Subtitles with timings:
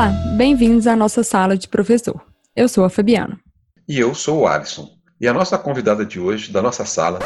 [0.00, 2.18] Olá, bem-vindos à nossa sala de professor.
[2.56, 3.38] Eu sou a Fabiana.
[3.86, 4.88] E eu sou o Alisson.
[5.20, 7.18] E a nossa convidada de hoje, da nossa sala.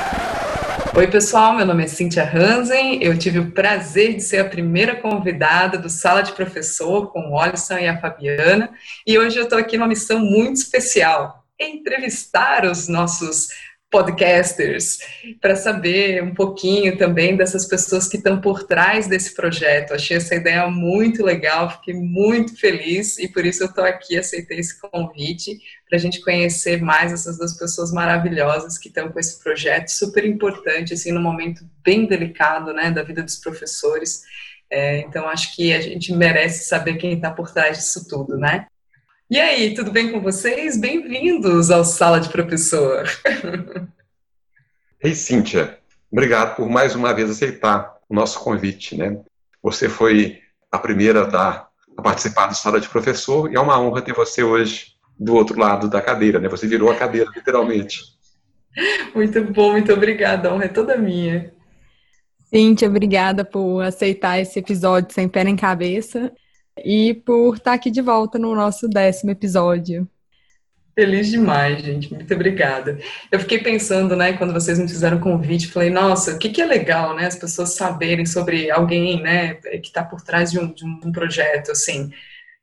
[0.93, 3.01] Oi, pessoal, meu nome é Cíntia Hansen.
[3.01, 7.39] Eu tive o prazer de ser a primeira convidada do Sala de Professor com o
[7.39, 8.71] Alisson e a Fabiana.
[9.07, 13.51] E hoje eu estou aqui numa missão muito especial: entrevistar os nossos
[13.91, 14.99] podcasters,
[15.41, 19.95] para saber um pouquinho também dessas pessoas que estão por trás desse projeto.
[19.95, 24.59] Achei essa ideia muito legal, fiquei muito feliz e por isso eu estou aqui, aceitei
[24.59, 29.41] esse convite para a gente conhecer mais essas duas pessoas maravilhosas que estão com esse
[29.41, 34.23] projeto super importante, assim, num momento bem delicado, né, da vida dos professores.
[34.69, 38.67] É, então, acho que a gente merece saber quem está por trás disso tudo, né?
[39.35, 40.77] E aí, tudo bem com vocês?
[40.77, 43.03] Bem-vindos ao Sala de Professor.
[45.03, 45.77] Ei, Cíntia,
[46.09, 48.97] obrigado por mais uma vez aceitar o nosso convite.
[48.97, 49.19] Né?
[49.61, 50.39] Você foi
[50.71, 54.15] a primeira a, dar, a participar do Sala de Professor e é uma honra ter
[54.15, 56.39] você hoje do outro lado da cadeira.
[56.39, 56.49] Né?
[56.49, 58.03] Você virou a cadeira, literalmente.
[59.13, 60.49] Muito bom, muito obrigada.
[60.49, 61.53] A honra é toda minha.
[62.45, 66.31] Cíntia, obrigada por aceitar esse episódio sem pé nem cabeça
[66.83, 70.09] e por estar aqui de volta no nosso décimo episódio.
[70.95, 72.15] Feliz demais, gente.
[72.15, 72.99] Muito obrigada.
[73.31, 76.63] Eu fiquei pensando, né, quando vocês me fizeram o convite, falei, nossa, o que, que
[76.63, 80.73] é legal, né, as pessoas saberem sobre alguém, né, que está por trás de um,
[80.73, 82.13] de um projeto, assim.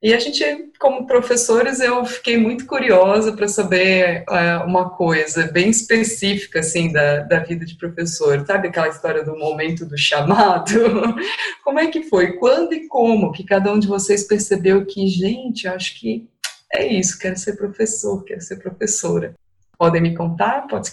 [0.02, 0.44] E a gente,
[0.80, 7.20] como professores, eu fiquei muito curiosa para saber é, uma coisa bem específica, assim, da,
[7.20, 8.44] da vida de professor.
[8.48, 10.74] Sabe aquela história do momento do chamado?
[11.64, 12.34] Como é que foi?
[12.34, 16.28] Quando e como que cada um de vocês percebeu que, gente, acho que
[16.74, 19.36] é isso, quero ser professor, quero ser professora.
[19.78, 20.68] Podem me contar?
[20.68, 20.92] Pode,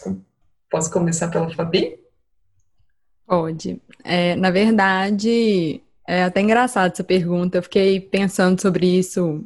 [0.70, 1.98] posso começar pela Fabi?
[3.26, 3.80] Pode.
[4.04, 7.58] É, na verdade, é até engraçado essa pergunta.
[7.58, 9.44] Eu fiquei pensando sobre isso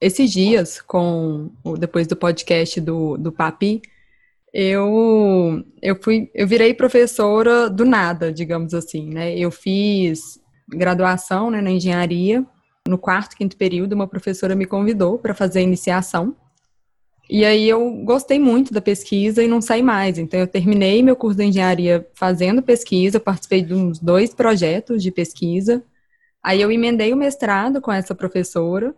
[0.00, 3.82] esses dias, com depois do podcast do, do Papi.
[4.54, 9.36] Eu, eu fui, eu virei professora do nada, digamos assim, né?
[9.36, 12.46] Eu fiz graduação né, na engenharia.
[12.86, 16.36] No quarto, quinto período, uma professora me convidou para fazer a iniciação.
[17.30, 20.18] E aí eu gostei muito da pesquisa e não saí mais.
[20.18, 25.10] Então eu terminei meu curso de engenharia fazendo pesquisa, participei de uns dois projetos de
[25.10, 25.84] pesquisa.
[26.42, 28.94] Aí eu emendei o mestrado com essa professora.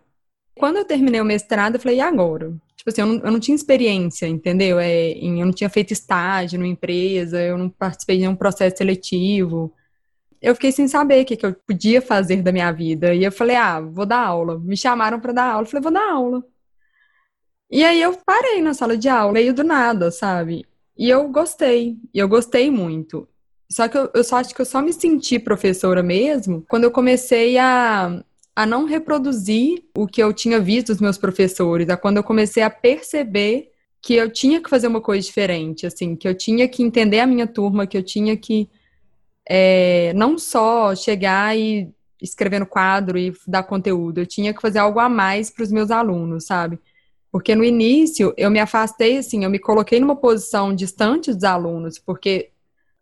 [0.57, 2.53] Quando eu terminei o mestrado, eu falei, e agora?
[2.75, 4.79] Tipo assim, eu não, eu não tinha experiência, entendeu?
[4.79, 9.73] É, eu não tinha feito estágio numa empresa, eu não participei de nenhum processo seletivo.
[10.41, 13.13] Eu fiquei sem saber o que, que eu podia fazer da minha vida.
[13.13, 14.59] E eu falei, ah, vou dar aula.
[14.59, 15.63] Me chamaram para dar aula.
[15.63, 16.43] Eu falei, vou dar aula.
[17.71, 20.65] E aí eu parei na sala de aula, meio do nada, sabe?
[20.97, 23.27] E eu gostei, e eu gostei muito.
[23.69, 26.91] Só que eu, eu só acho que eu só me senti professora mesmo quando eu
[26.91, 28.21] comecei a,
[28.53, 32.61] a não reproduzir o que eu tinha visto dos meus professores, a quando eu comecei
[32.61, 33.71] a perceber
[34.01, 37.27] que eu tinha que fazer uma coisa diferente, assim, que eu tinha que entender a
[37.27, 38.69] minha turma, que eu tinha que
[39.47, 41.89] é, não só chegar e
[42.21, 45.71] escrever no quadro e dar conteúdo, eu tinha que fazer algo a mais para os
[45.71, 46.77] meus alunos, sabe?
[47.31, 51.97] Porque no início eu me afastei, assim, eu me coloquei numa posição distante dos alunos,
[51.97, 52.49] porque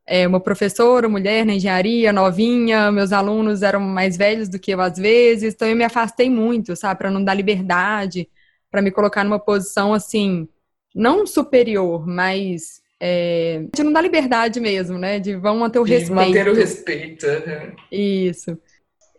[0.06, 4.82] é, uma professora, mulher na engenharia, novinha, meus alunos eram mais velhos do que eu
[4.82, 8.30] às vezes, então eu me afastei muito, sabe, para não dar liberdade,
[8.70, 10.48] para me colocar numa posição assim,
[10.94, 15.20] não superior, mas é, de não dar liberdade mesmo, né?
[15.20, 16.16] De vão manter o de respeito.
[16.16, 17.26] Manter o respeito.
[17.26, 17.76] Uhum.
[17.92, 18.58] Isso.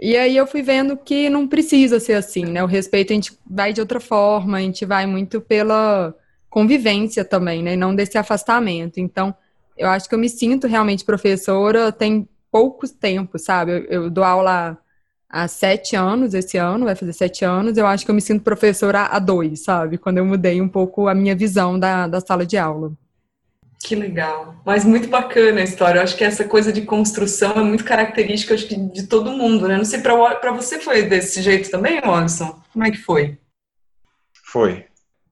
[0.01, 2.63] E aí eu fui vendo que não precisa ser assim, né?
[2.65, 6.15] O respeito a gente vai de outra forma, a gente vai muito pela
[6.49, 7.75] convivência também, né?
[7.75, 8.99] E não desse afastamento.
[8.99, 9.35] Então,
[9.77, 13.73] eu acho que eu me sinto realmente professora tem poucos tempos, sabe?
[13.73, 14.79] Eu, eu dou aula
[15.29, 18.43] há sete anos, esse ano, vai fazer sete anos, eu acho que eu me sinto
[18.43, 19.99] professora há dois, sabe?
[19.99, 22.93] Quando eu mudei um pouco a minha visão da, da sala de aula.
[23.83, 24.57] Que legal.
[24.65, 25.99] Mas muito bacana a história.
[25.99, 29.67] Eu acho que essa coisa de construção é muito característica acho que, de todo mundo,
[29.67, 29.77] né?
[29.77, 32.61] Não sei, para você foi desse jeito também, Watson?
[32.73, 33.39] Como é que foi?
[34.45, 34.85] Foi.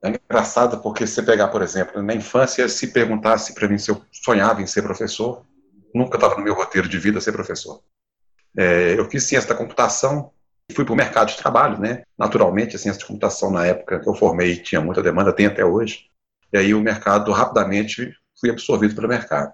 [0.03, 4.01] É engraçado porque se pegar, por exemplo, na infância, se perguntasse para mim se eu
[4.13, 5.45] sonhava em ser professor,
[5.95, 7.83] nunca estava no meu roteiro de vida ser professor.
[8.57, 10.31] É, eu fiz ciência da computação
[10.71, 12.03] e fui para o mercado de trabalho, né?
[12.17, 15.65] Naturalmente, a ciência de computação na época que eu formei tinha muita demanda, tem até
[15.65, 16.07] hoje.
[16.53, 19.53] E aí o mercado rapidamente fui absorvido pelo mercado.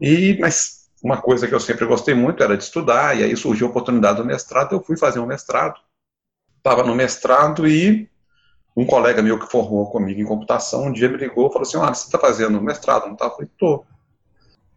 [0.00, 3.66] E, mas uma coisa que eu sempre gostei muito era de estudar, e aí surgiu
[3.66, 5.80] a oportunidade do mestrado, eu fui fazer um mestrado.
[6.58, 8.08] Estava no mestrado e
[8.76, 11.76] um colega meu que formou comigo em computação um dia me ligou e falou assim:
[11.78, 13.06] Ah, você está fazendo mestrado?
[13.06, 13.26] Não está?
[13.26, 13.86] Eu falei: Estou.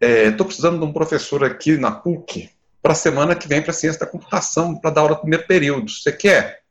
[0.01, 2.49] Estou é, precisando de um professor aqui na PUC
[2.81, 5.89] para a semana que vem para ciência da computação, para dar aula no primeiro período.
[5.89, 6.61] Você quer?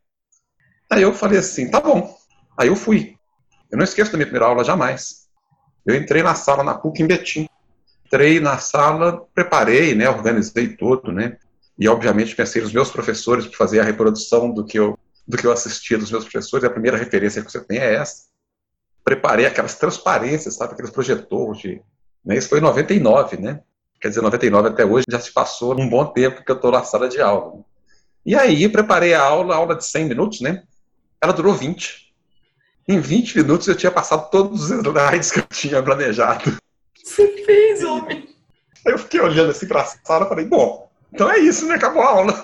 [0.91, 2.17] Aí eu falei assim, tá bom.
[2.57, 3.17] Aí eu fui.
[3.71, 5.24] Eu não esqueço da minha primeira aula jamais.
[5.85, 7.49] Eu entrei na sala na PUC em Betim.
[8.07, 11.37] Entrei na sala, preparei, né, organizei tudo, né?
[11.79, 15.47] E obviamente pensei nos meus professores para fazer a reprodução do que eu do que
[15.47, 16.65] eu assistia dos meus professores.
[16.65, 18.25] A primeira referência que você tem é essa.
[19.03, 21.83] Preparei aquelas transparências, sabe, aqueles projetores de,
[22.25, 22.37] né?
[22.37, 23.61] Isso foi em 99, né?
[24.01, 26.85] Quer dizer, 99 até hoje já se passou um bom tempo que eu estou na
[26.85, 27.65] sala de aula.
[28.25, 30.63] E aí preparei a aula, aula de 100 minutos, né?
[31.21, 32.04] Ela durou 20.
[32.87, 36.57] Em 20 minutos eu tinha passado todos os slides que eu tinha planejado.
[37.03, 38.29] Você fez, homem!
[38.87, 41.77] Aí eu fiquei olhando assim para a sala e falei, bom, então é isso, né?
[41.77, 42.43] Acabou a aula.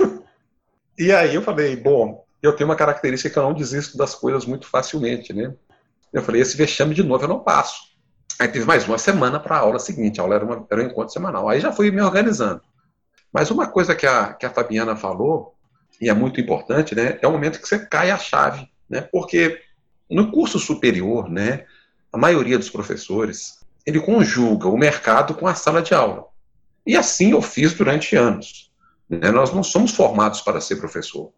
[0.98, 4.44] E aí eu falei, bom, eu tenho uma característica que eu não desisto das coisas
[4.44, 5.54] muito facilmente, né?
[6.12, 7.90] Eu falei, esse vexame de novo eu não passo.
[8.38, 10.86] Aí teve mais uma semana para a aula seguinte, a aula era, uma, era um
[10.86, 11.48] encontro semanal.
[11.48, 12.62] Aí já fui me organizando.
[13.32, 15.54] Mas uma coisa que a, que a Fabiana falou,
[16.00, 19.60] e é muito importante, né, é o momento que você cai a chave, né, porque
[20.10, 21.64] no curso superior, né,
[22.12, 26.26] a maioria dos professores, ele conjuga o mercado com a sala de aula.
[26.86, 28.70] E assim eu fiz durante anos.
[29.08, 31.32] Né, nós não somos formados para ser professor.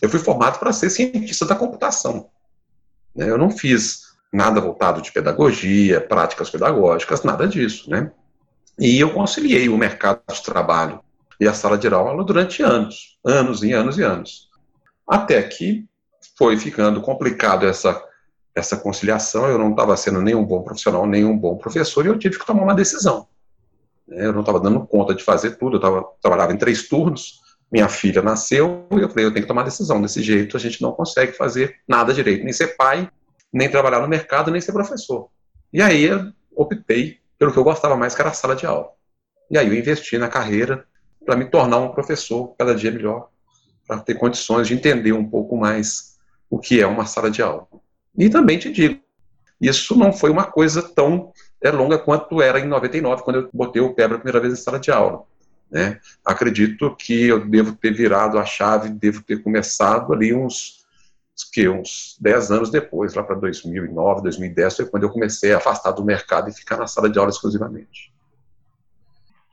[0.00, 2.28] Eu fui formado para ser cientista da computação.
[3.14, 8.10] Né, eu não fiz nada voltado de pedagogia, práticas pedagógicas, nada disso, né?
[8.78, 11.00] E eu conciliei o mercado de trabalho
[11.38, 14.50] e a sala de aula durante anos, anos e anos e anos.
[15.06, 15.86] Até que
[16.36, 18.02] foi ficando complicado essa,
[18.54, 22.08] essa conciliação, eu não estava sendo nem um bom profissional, nem um bom professor, e
[22.08, 23.26] eu tive que tomar uma decisão.
[24.08, 27.40] Eu não estava dando conta de fazer tudo, eu tava, trabalhava em três turnos,
[27.72, 30.82] minha filha nasceu, e eu falei, eu tenho que tomar decisão, desse jeito a gente
[30.82, 33.08] não consegue fazer nada direito, nem ser pai,
[33.52, 35.28] nem trabalhar no mercado, nem ser professor.
[35.72, 38.90] E aí eu optei pelo que eu gostava mais, que era a sala de aula.
[39.50, 40.84] E aí eu investi na carreira
[41.24, 43.28] para me tornar um professor cada dia melhor,
[43.86, 46.13] para ter condições de entender um pouco mais
[46.54, 47.66] o que é uma sala de aula.
[48.16, 49.00] E também te digo,
[49.60, 53.82] isso não foi uma coisa tão é, longa quanto era em 99, quando eu botei
[53.82, 55.24] o pé pela primeira vez em sala de aula.
[55.68, 55.98] Né?
[56.24, 60.84] Acredito que eu devo ter virado a chave, devo ter começado ali uns
[61.52, 65.90] que uns 10 anos depois, lá para 2009, 2010, foi quando eu comecei a afastar
[65.90, 68.14] do mercado e ficar na sala de aula exclusivamente.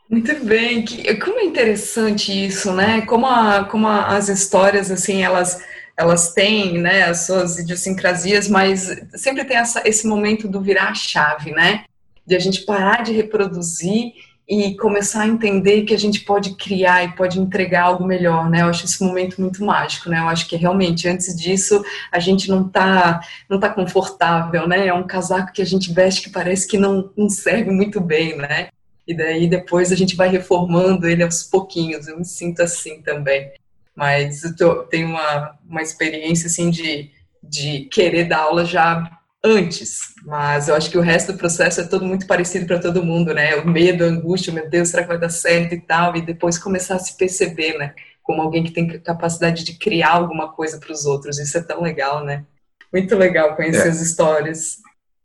[0.07, 3.01] Muito bem, que, como é interessante isso, né?
[3.07, 5.63] Como, a, como a, as histórias, assim, elas,
[5.97, 10.95] elas têm, né, as suas idiosincrasias, mas sempre tem essa, esse momento do virar a
[10.95, 11.83] chave, né?
[12.25, 14.13] De a gente parar de reproduzir
[14.51, 18.61] e começar a entender que a gente pode criar e pode entregar algo melhor, né?
[18.61, 20.19] Eu acho esse momento muito mágico, né?
[20.19, 24.87] Eu acho que realmente antes disso a gente não tá não tá confortável, né?
[24.87, 28.35] É um casaco que a gente veste que parece que não, não serve muito bem,
[28.35, 28.67] né?
[29.07, 32.07] E daí depois a gente vai reformando ele aos pouquinhos.
[32.07, 33.51] Eu me sinto assim também.
[33.95, 37.11] Mas eu tenho uma, uma experiência assim de,
[37.43, 41.83] de querer dar aula já antes, mas eu acho que o resto do processo é
[41.83, 43.55] todo muito parecido para todo mundo, né?
[43.55, 46.57] O medo, a angústia, meu Deus, será que vai dar certo e tal, e depois
[46.57, 47.93] começar a se perceber, né?
[48.21, 51.39] Como alguém que tem capacidade de criar alguma coisa para os outros.
[51.39, 52.45] Isso é tão legal, né?
[52.93, 53.91] Muito legal conhecer é.
[53.91, 54.77] as histórias.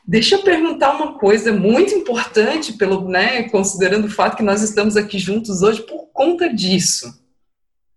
[0.09, 4.97] Deixa eu perguntar uma coisa muito importante, pelo, né, considerando o fato que nós estamos
[4.97, 7.13] aqui juntos hoje por conta disso.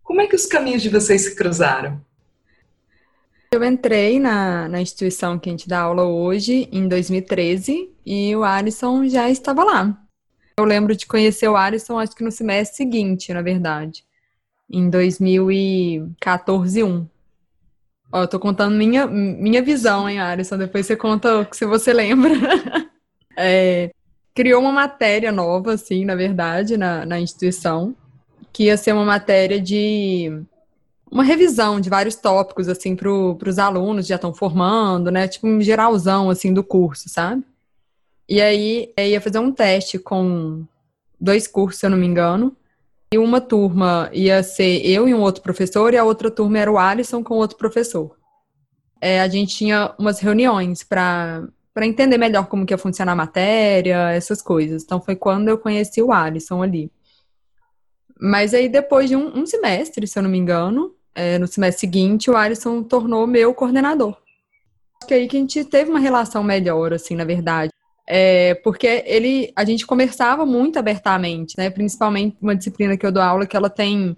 [0.10, 2.04] Como é que os caminhos de vocês se cruzaram?
[3.52, 8.44] Eu entrei na, na instituição que a gente dá aula hoje em 2013 e o
[8.44, 10.02] Alisson já estava lá.
[10.58, 14.04] Eu lembro de conhecer o Alisson, acho que no semestre seguinte, na verdade,
[14.68, 17.08] em 2014 1.
[18.12, 20.58] Ó, eu tô contando minha, minha visão, hein, Alisson?
[20.58, 22.34] Depois você conta o que você lembra.
[23.38, 23.92] é,
[24.34, 27.96] criou uma matéria nova, assim, na verdade, na, na instituição,
[28.52, 30.44] que ia ser uma matéria de
[31.12, 35.28] uma revisão de vários tópicos, assim, para os alunos que já estão formando, né?
[35.28, 37.44] Tipo um geralzão, assim, do curso, sabe?
[38.28, 40.64] E aí, ia fazer um teste com
[41.20, 42.56] dois cursos, se eu não me engano.
[43.12, 46.72] E uma turma ia ser eu e um outro professor, e a outra turma era
[46.72, 48.16] o Alisson com outro professor.
[49.02, 53.16] É, a gente tinha umas reuniões para para entender melhor como que ia funcionar a
[53.16, 54.84] matéria, essas coisas.
[54.84, 56.92] Então foi quando eu conheci o Alisson ali.
[58.20, 61.80] Mas aí depois de um, um semestre, se eu não me engano, é, no semestre
[61.80, 64.18] seguinte, o Alisson tornou meu coordenador.
[64.98, 67.72] Acho que aí que a gente teve uma relação melhor, assim, na verdade.
[68.06, 71.70] É, porque ele, a gente conversava muito abertamente, né?
[71.70, 74.18] Principalmente uma disciplina que eu dou aula que ela tem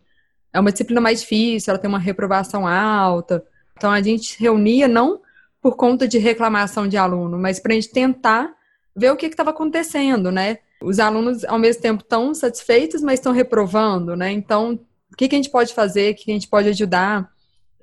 [0.54, 3.44] é uma disciplina mais difícil, ela tem uma reprovação alta.
[3.78, 5.22] Então a gente reunia não
[5.62, 8.54] por conta de reclamação de aluno, mas para a gente tentar
[8.96, 10.58] ver o que estava acontecendo, né?
[10.82, 14.32] Os alunos ao mesmo tempo estão satisfeitos, mas estão reprovando, né?
[14.32, 14.80] Então
[15.12, 17.30] o que, que a gente pode fazer, o que, que a gente pode ajudar.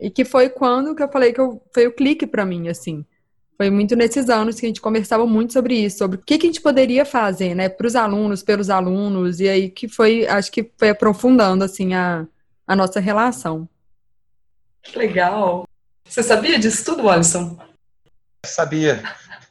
[0.00, 3.05] E que foi quando que eu falei que eu, foi o clique para mim, assim.
[3.57, 6.47] Foi muito nesses anos que a gente conversava muito sobre isso, sobre o que, que
[6.47, 10.52] a gente poderia fazer, né, para os alunos, pelos alunos, e aí que foi, acho
[10.52, 12.25] que foi aprofundando, assim, a,
[12.64, 13.69] a nossa relação.
[14.81, 15.67] Que legal.
[16.09, 17.59] Você sabia disso tudo, Alisson?
[18.47, 19.02] Sabia.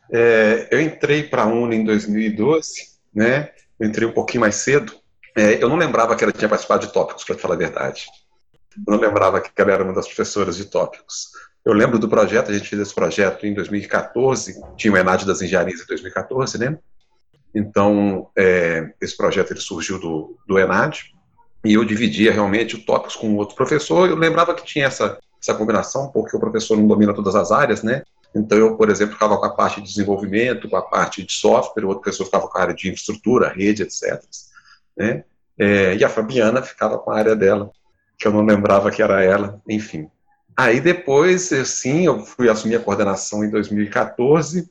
[0.10, 3.50] É, eu entrei para a UNA em 2012, né?
[3.80, 4.94] Eu entrei um pouquinho mais cedo.
[5.36, 8.06] É, eu não lembrava que ela tinha participado de tópicos, para falar a verdade.
[8.88, 11.32] Eu não lembrava que ela era uma das professoras de tópicos.
[11.66, 15.42] Eu lembro do projeto, a gente fez esse projeto em 2014, tinha o ENAD das
[15.42, 16.78] Engenharias em 2014, né?
[17.54, 21.12] Então, é, esse projeto ele surgiu do, do ENAD,
[21.66, 24.08] e eu dividia realmente o tópicos com outro professor.
[24.08, 27.82] Eu lembrava que tinha essa, essa combinação, porque o professor não domina todas as áreas,
[27.82, 28.04] né?
[28.38, 31.84] Então, eu, por exemplo, ficava com a parte de desenvolvimento, com a parte de software,
[31.84, 34.24] o outro professor ficava com a área de infraestrutura, rede, etc.
[34.96, 35.24] Né?
[35.58, 37.72] É, e a Fabiana ficava com a área dela,
[38.18, 40.10] que eu não lembrava que era ela, enfim.
[40.56, 44.70] Aí depois, sim, eu fui assumir a coordenação em 2014,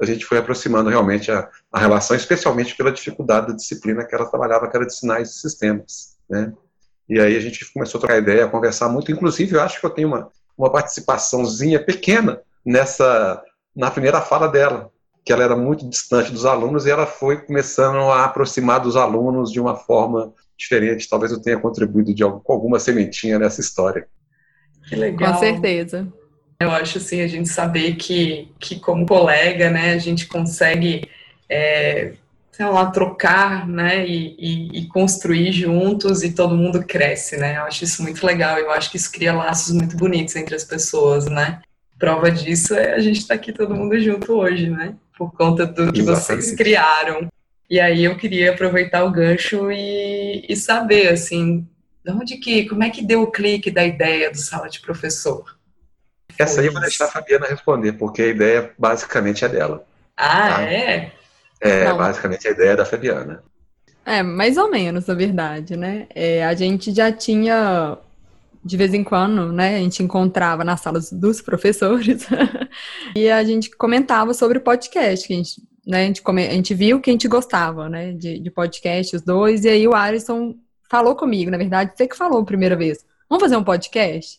[0.00, 4.28] a gente foi aproximando realmente a, a relação, especialmente pela dificuldade da disciplina que ela
[4.28, 6.52] trabalhava, que era de sinais de sistemas, né?
[7.08, 9.86] E aí a gente começou a trocar ideia, a conversar muito, inclusive eu acho que
[9.86, 13.42] eu tenho uma, uma participaçãozinha pequena nessa
[13.74, 14.90] na primeira fala dela,
[15.24, 19.50] que ela era muito distante dos alunos e ela foi começando a aproximar dos alunos
[19.52, 21.08] de uma forma diferente.
[21.08, 24.06] Talvez eu tenha contribuído de algum, com alguma sementinha nessa história.
[24.88, 25.32] Que legal.
[25.32, 26.08] Com certeza.
[26.60, 31.08] Eu acho assim, a gente saber que, que como colega, né, a gente consegue,
[31.48, 32.14] é,
[32.50, 37.62] sei lá, trocar, né, e, e, e, construir juntos e todo mundo cresce, né, eu
[37.62, 41.26] acho isso muito legal, eu acho que isso cria laços muito bonitos entre as pessoas,
[41.26, 41.60] né.
[41.98, 44.94] Prova disso é a gente estar tá aqui todo mundo junto hoje, né?
[45.16, 46.44] Por conta do que Exatamente.
[46.44, 47.28] vocês criaram.
[47.68, 51.66] E aí eu queria aproveitar o gancho e, e saber, assim,
[52.04, 55.58] de onde que, como é que deu o clique da ideia do sala de professor?
[56.38, 59.84] Essa aí eu vou deixar a Fabiana responder, porque a ideia basicamente é dela.
[60.16, 60.62] Ah, tá?
[60.62, 61.12] é?
[61.60, 61.96] É, Não.
[61.96, 63.42] basicamente a ideia é da Fabiana.
[64.06, 66.06] É, mais ou menos, na verdade, né?
[66.14, 67.98] É, a gente já tinha
[68.64, 72.26] de vez em quando, né, a gente encontrava nas salas dos professores
[73.14, 76.52] e a gente comentava sobre o podcast, que a gente, né, a gente, come, a
[76.52, 79.94] gente viu que a gente gostava, né, de, de podcast, os dois, e aí o
[79.94, 80.54] Alisson
[80.90, 84.38] falou comigo, na verdade, você que falou a primeira vez, vamos fazer um podcast?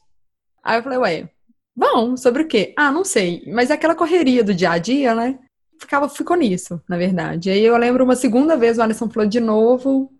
[0.63, 1.29] Aí eu falei, ué,
[1.75, 2.73] vamos, sobre o quê?
[2.77, 5.39] Ah, não sei, mas é aquela correria do dia a dia, né,
[5.79, 7.49] ficava, ficou nisso, na verdade.
[7.49, 10.11] Aí eu lembro uma segunda vez o Alisson falou de novo,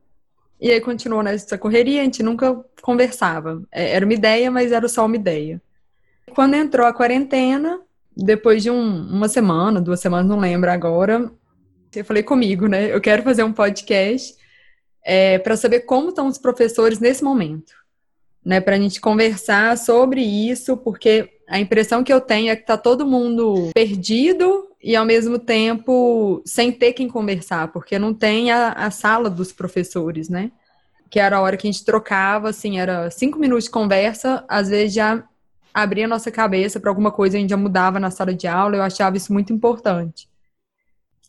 [0.59, 3.63] e aí continuou nessa correria, a gente nunca conversava.
[3.71, 5.61] É, era uma ideia, mas era só uma ideia.
[6.35, 7.79] Quando entrou a quarentena,
[8.15, 11.31] depois de um, uma semana, duas semanas, não lembro agora,
[11.95, 12.93] eu falei comigo, né?
[12.93, 14.35] Eu quero fazer um podcast
[15.03, 17.73] é, para saber como estão os professores nesse momento,
[18.43, 18.59] né?
[18.59, 22.77] Para a gente conversar sobre isso, porque a impressão que eu tenho é que está
[22.77, 28.71] todo mundo perdido e ao mesmo tempo sem ter quem conversar, porque não tem a,
[28.71, 30.51] a, sala dos professores, né?
[31.09, 34.69] Que era a hora que a gente trocava, assim, era cinco minutos de conversa, às
[34.69, 35.23] vezes já
[35.73, 38.77] abria a nossa cabeça para alguma coisa, a gente já mudava na sala de aula,
[38.77, 40.29] eu achava isso muito importante.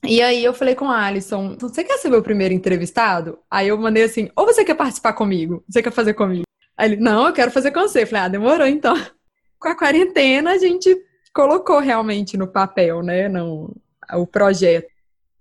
[0.04, 3.38] E aí eu falei com a Alisson, você quer ser meu primeiro entrevistado?
[3.50, 5.62] Aí eu mandei assim, ou você quer participar comigo?
[5.68, 6.44] Você quer fazer comigo?
[6.76, 8.02] Aí ele, não, eu quero fazer com você.
[8.02, 8.94] Eu falei, ah, demorou então.
[9.60, 10.96] Com a quarentena, a gente
[11.32, 13.74] colocou realmente no papel, né, no,
[14.12, 14.88] o projeto.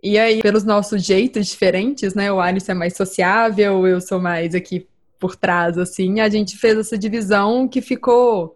[0.01, 4.55] E aí, pelos nossos jeitos diferentes, né, o Alisson é mais sociável, eu sou mais
[4.55, 4.87] aqui
[5.19, 8.55] por trás, assim, a gente fez essa divisão que ficou,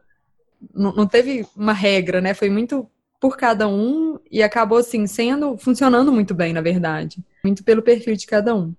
[0.73, 6.11] não, teve uma regra, né, foi muito por cada um e acabou, assim, sendo, funcionando
[6.11, 8.73] muito bem, na verdade, muito pelo perfil de cada um.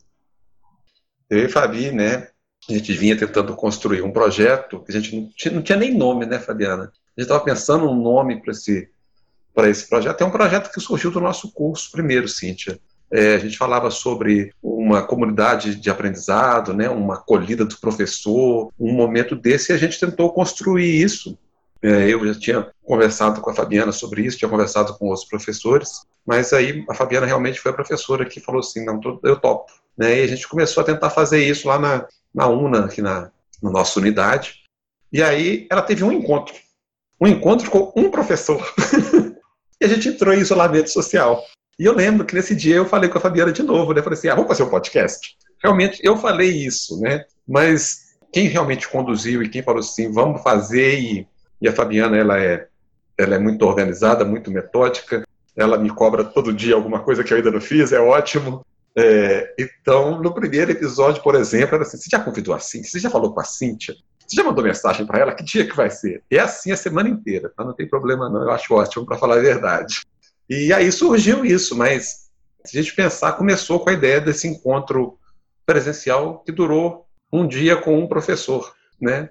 [1.29, 2.29] Eu e Fabi, né,
[2.69, 5.95] a gente vinha tentando construir um projeto que a gente não tinha, não tinha nem
[5.95, 6.91] nome, né, Fabiana?
[7.17, 8.89] A gente estava pensando um nome para esse,
[9.57, 10.21] esse projeto.
[10.21, 12.79] É um projeto que surgiu do nosso curso primeiro, Cíntia.
[13.11, 18.93] É, a gente falava sobre uma comunidade de aprendizado, né, uma acolhida do professor, um
[18.93, 21.39] momento desse, e a gente tentou construir isso.
[21.81, 26.03] É, eu já tinha conversado com a Fabiana sobre isso, tinha conversado com outros professores,
[26.27, 29.71] mas aí a Fabiana realmente foi a professora que falou assim, não, eu topo.
[29.97, 33.31] Né, e a gente começou a tentar fazer isso lá na, na UNA, aqui na,
[33.63, 34.65] na nossa unidade,
[35.13, 36.55] e aí ela teve um encontro
[37.21, 38.61] um encontro com um professor.
[39.81, 41.43] e a gente entrou em isolamento social.
[41.79, 44.03] E eu lembro que nesse dia eu falei com a Fabiana de novo, né?
[44.03, 45.37] Falei assim, ah, vamos fazer um podcast.
[45.63, 47.25] Realmente, eu falei isso, né?
[47.47, 51.29] Mas quem realmente conduziu e quem falou assim, vamos fazer, e,
[51.61, 52.67] e a Fabiana, ela é,
[53.19, 55.25] ela é muito organizada, muito metódica,
[55.57, 58.65] ela me cobra todo dia alguma coisa que eu ainda não fiz, é ótimo.
[58.97, 62.91] É, então, no primeiro episódio, por exemplo, era assim, você já convidou a Cíntia?
[62.91, 63.95] Você já falou com a Cíntia?
[64.35, 65.33] Você já mandou mensagem para ela?
[65.33, 66.25] Que dia que vai ser?
[66.29, 67.65] É assim a semana inteira, tá?
[67.65, 70.03] não tem problema não, eu acho ótimo, para falar a verdade.
[70.51, 72.29] E aí surgiu isso, mas
[72.65, 75.17] se a gente pensar, começou com a ideia desse encontro
[75.65, 79.31] presencial que durou um dia com um professor, né?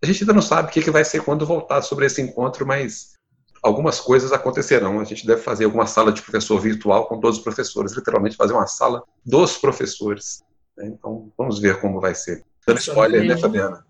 [0.00, 3.14] A gente ainda não sabe o que vai ser quando voltar sobre esse encontro, mas
[3.60, 5.00] algumas coisas acontecerão.
[5.00, 8.52] A gente deve fazer alguma sala de professor virtual com todos os professores, literalmente fazer
[8.52, 10.44] uma sala dos professores.
[10.78, 12.44] Então, vamos ver como vai ser.
[12.64, 13.84] Dando spoiler, né, Fabiana?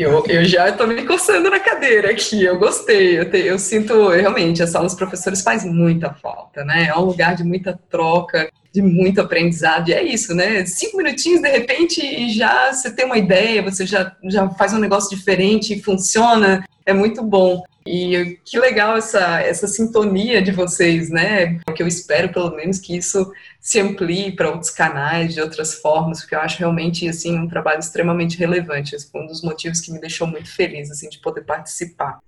[0.00, 4.08] Eu, eu já estou me coçando na cadeira aqui, eu gostei, eu, te, eu sinto,
[4.08, 6.86] realmente, a sala dos professores faz muita falta, né?
[6.86, 10.64] É um lugar de muita troca, de muito aprendizado, e é isso, né?
[10.64, 14.78] Cinco minutinhos, de repente, e já você tem uma ideia, você já, já faz um
[14.78, 17.62] negócio diferente e funciona, é muito bom.
[17.92, 21.58] E que legal essa, essa sintonia de vocês, né?
[21.68, 25.74] O que eu espero, pelo menos, que isso se amplie para outros canais, de outras
[25.74, 28.94] formas, porque eu acho realmente, assim, um trabalho extremamente relevante.
[28.94, 32.20] Esse foi um dos motivos que me deixou muito feliz, assim, de poder participar.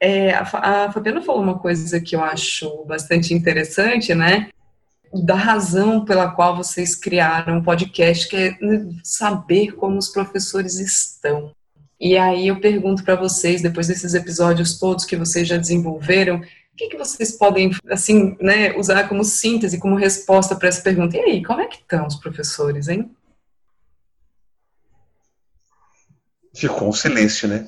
[0.00, 4.48] É, a, Fabiana falou uma coisa que eu acho bastante interessante, né?
[5.12, 8.58] Da razão pela qual vocês criaram um podcast, que é
[9.04, 11.52] saber como os professores estão.
[12.04, 16.76] E aí eu pergunto para vocês, depois desses episódios todos que vocês já desenvolveram, o
[16.76, 21.16] que, que vocês podem, assim, né, usar como síntese, como resposta para essa pergunta?
[21.16, 23.10] E aí, como é que estão os professores, hein?
[26.54, 27.66] Ficou um silêncio, né?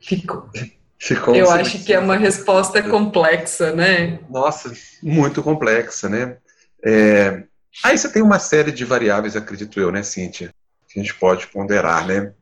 [0.00, 0.48] Ficou.
[0.96, 1.76] Ficou um Eu silêncio.
[1.76, 4.20] acho que é uma resposta complexa, né?
[4.30, 6.36] Nossa, muito complexa, né?
[6.84, 7.42] É...
[7.82, 10.54] Aí você tem uma série de variáveis, acredito eu, né, Cíntia?
[10.88, 12.32] Que a gente pode ponderar, né?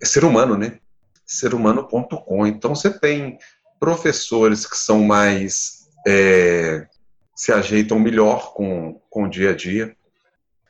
[0.00, 0.78] É ser humano, né?
[1.26, 2.46] Serhumano.com.
[2.46, 3.38] Então você tem
[3.78, 5.88] professores que são mais.
[6.06, 6.86] É,
[7.34, 9.96] se ajeitam melhor com, com o dia a dia.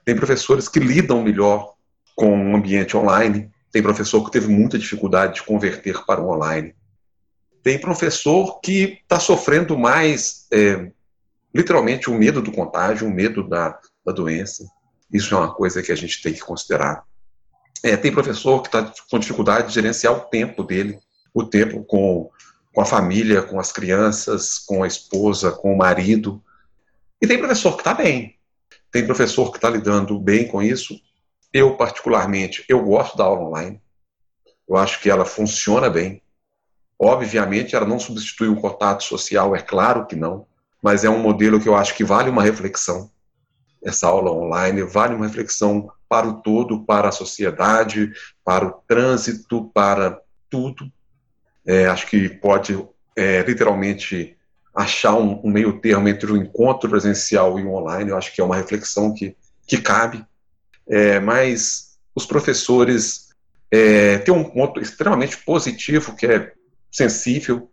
[0.04, 1.74] Tem professores que lidam melhor
[2.14, 3.50] com o ambiente online.
[3.72, 6.74] Tem professor que teve muita dificuldade de converter para o online.
[7.62, 10.90] Tem professor que está sofrendo mais, é,
[11.54, 14.64] literalmente, o medo do contágio, o medo da, da doença.
[15.12, 17.04] Isso é uma coisa que a gente tem que considerar.
[17.82, 20.98] É, tem professor que está com dificuldade de gerenciar o tempo dele,
[21.32, 22.30] o tempo com,
[22.74, 26.42] com a família, com as crianças, com a esposa, com o marido.
[27.20, 28.36] E tem professor que está bem.
[28.92, 31.00] Tem professor que está lidando bem com isso.
[31.52, 33.80] Eu, particularmente, eu gosto da aula online.
[34.68, 36.22] Eu acho que ela funciona bem.
[36.98, 40.46] Obviamente, ela não substitui o contato social, é claro que não.
[40.82, 43.10] Mas é um modelo que eu acho que vale uma reflexão.
[43.82, 48.12] Essa aula online vale uma reflexão para o todo, para a sociedade,
[48.44, 50.20] para o trânsito, para
[50.50, 50.90] tudo.
[51.64, 52.84] É, acho que pode
[53.16, 54.36] é, literalmente
[54.74, 58.10] achar um, um, meio termo entre o encontro presencial e o online.
[58.10, 60.26] Eu acho que é uma reflexão que, que cabe.
[60.88, 63.28] É, mas os professores
[63.70, 66.52] é, têm um ponto extremamente positivo, que é
[66.90, 67.70] sensível.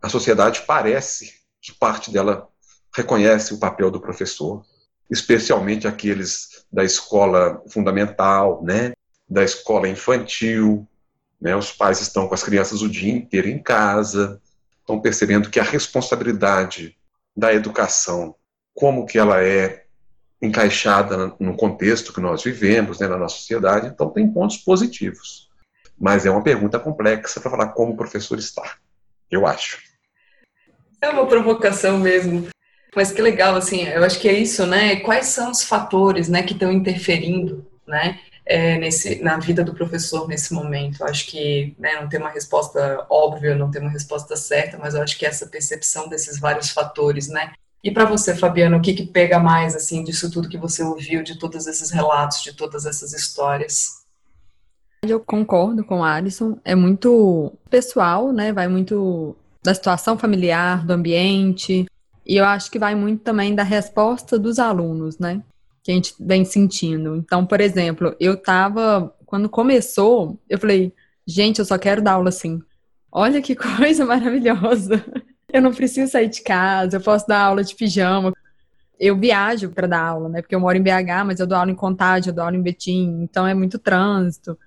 [0.00, 2.46] A sociedade parece que parte dela
[2.94, 4.64] reconhece o papel do professor
[5.10, 8.92] especialmente aqueles da escola fundamental, né,
[9.28, 10.86] da escola infantil,
[11.40, 14.40] né, os pais estão com as crianças o dia inteiro em casa,
[14.80, 16.96] estão percebendo que a responsabilidade
[17.36, 18.34] da educação,
[18.74, 19.84] como que ela é
[20.40, 25.50] encaixada no contexto que nós vivemos, né, na nossa sociedade, então tem pontos positivos.
[25.98, 28.76] Mas é uma pergunta complexa para falar como o professor está,
[29.30, 29.78] eu acho.
[31.00, 32.48] É uma provocação mesmo.
[32.94, 34.96] Mas que legal, assim, eu acho que é isso, né?
[34.96, 40.26] Quais são os fatores, né, que estão interferindo, né, é, nesse, na vida do professor
[40.26, 41.00] nesse momento?
[41.00, 44.94] Eu acho que né, não tem uma resposta óbvia, não tem uma resposta certa, mas
[44.94, 47.52] eu acho que essa percepção desses vários fatores, né?
[47.82, 51.22] E para você, Fabiano, o que, que pega mais, assim, disso tudo que você ouviu,
[51.22, 54.00] de todos esses relatos, de todas essas histórias?
[55.02, 58.52] Eu concordo com o Alisson, é muito pessoal, né?
[58.52, 61.86] Vai muito da situação familiar, do ambiente,
[62.24, 65.42] e eu acho que vai muito também da resposta dos alunos, né?
[65.82, 67.16] Que a gente vem sentindo.
[67.16, 70.92] Então, por exemplo, eu tava, quando começou, eu falei,
[71.26, 72.62] gente, eu só quero dar aula assim.
[73.10, 75.04] Olha que coisa maravilhosa.
[75.52, 78.32] Eu não preciso sair de casa, eu posso dar aula de pijama.
[78.98, 80.42] Eu viajo para dar aula, né?
[80.42, 82.62] Porque eu moro em BH, mas eu dou aula em Contagem, eu dou aula em
[82.62, 84.58] Betim, então é muito trânsito.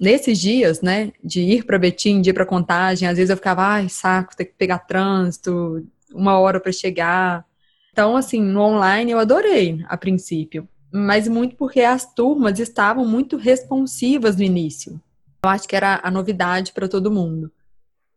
[0.00, 3.62] Nesses dias, né, de ir para Betim, de ir para Contagem, às vezes eu ficava,
[3.62, 7.44] ai, saco, ter que pegar trânsito, uma hora para chegar.
[7.92, 13.36] Então, assim, no online eu adorei a princípio, mas muito porque as turmas estavam muito
[13.36, 15.00] responsivas no início.
[15.44, 17.50] Eu acho que era a novidade para todo mundo.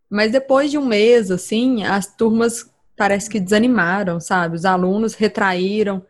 [0.10, 4.56] Mas depois de um mês, assim, as turmas parece que desanimaram, sabe?
[4.56, 6.06] Os alunos retraíram.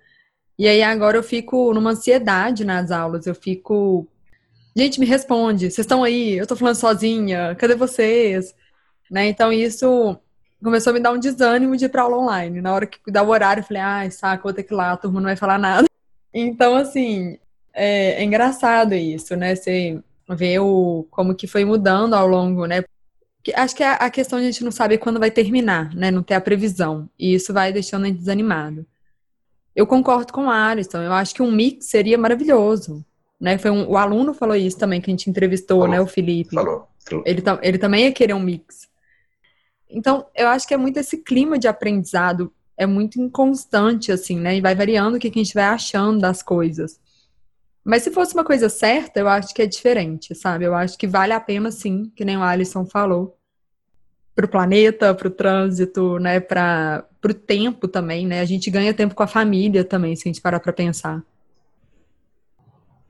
[0.57, 4.07] E aí agora eu fico numa ansiedade nas aulas, eu fico
[4.75, 8.53] gente, me responde, vocês estão aí, eu tô falando sozinha, cadê vocês?
[9.09, 9.27] Né?
[9.29, 10.17] Então isso
[10.63, 12.61] começou a me dar um desânimo de ir para aula online.
[12.61, 14.91] Na hora que dava o horário, eu falei, ai, saco, vou ter que ir lá,
[14.91, 15.87] a turma não vai falar nada.
[16.37, 17.37] Então, assim,
[17.73, 19.55] é, é engraçado isso, né?
[19.55, 22.83] Você vê o, como que foi mudando ao longo, né?
[23.55, 26.11] Acho que a, a questão a gente não sabe quando vai terminar, né?
[26.11, 27.09] Não ter a previsão.
[27.17, 28.85] E isso vai deixando a gente desanimado.
[29.75, 31.01] Eu concordo com o Alisson.
[31.03, 33.05] Eu acho que um mix seria maravilhoso.
[33.39, 33.57] Né?
[33.57, 36.01] Foi um, o aluno falou isso também, que a gente entrevistou, falou, né?
[36.01, 36.55] O Felipe.
[36.55, 36.87] Falou.
[37.07, 37.23] falou.
[37.25, 38.87] Ele, ele também ia querer um mix.
[39.95, 44.57] Então, eu acho que é muito esse clima de aprendizado, é muito inconstante, assim, né?
[44.57, 46.99] E vai variando o que a gente vai achando das coisas.
[47.81, 50.65] Mas se fosse uma coisa certa, eu acho que é diferente, sabe?
[50.65, 53.37] Eu acho que vale a pena, sim, que nem o Alisson falou,
[54.35, 56.41] para o planeta, para o trânsito, né?
[56.41, 58.41] Para o tempo também, né?
[58.41, 61.23] A gente ganha tempo com a família também, se a gente parar para pensar.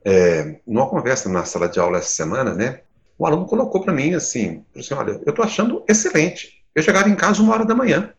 [0.03, 2.81] É, numa conversa na sala de aula essa semana, né?
[3.17, 7.15] O aluno colocou para mim assim, assim, olha, eu estou achando excelente eu chegava em
[7.15, 8.13] casa uma hora da manhã.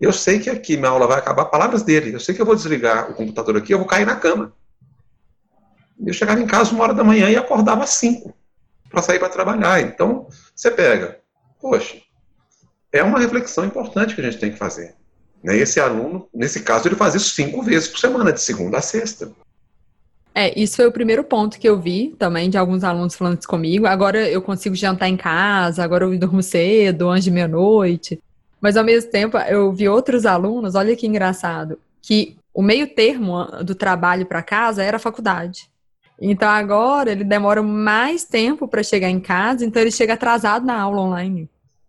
[0.00, 2.14] Eu sei que aqui minha aula vai acabar, palavras dele.
[2.14, 4.54] Eu sei que eu vou desligar o computador aqui, eu vou cair na cama.
[6.06, 8.34] Eu chegava em casa uma hora da manhã e acordava às cinco
[8.88, 9.80] para sair para trabalhar.
[9.80, 11.20] Então, você pega,
[11.60, 12.00] poxa,
[12.92, 14.94] é uma reflexão importante que a gente tem que fazer.
[15.42, 15.56] Né?
[15.56, 19.30] Esse aluno, nesse caso, ele faz isso cinco vezes por semana, de segunda a sexta.
[20.34, 23.48] É, isso foi o primeiro ponto que eu vi também de alguns alunos falando isso
[23.48, 23.86] comigo.
[23.86, 28.20] Agora eu consigo jantar em casa, agora eu durmo cedo, antes de meia-noite.
[28.60, 33.44] Mas ao mesmo tempo eu vi outros alunos, olha que engraçado, que o meio termo
[33.64, 35.68] do trabalho para casa era a faculdade.
[36.20, 40.78] Então agora ele demora mais tempo para chegar em casa, então ele chega atrasado na
[40.78, 41.48] aula online.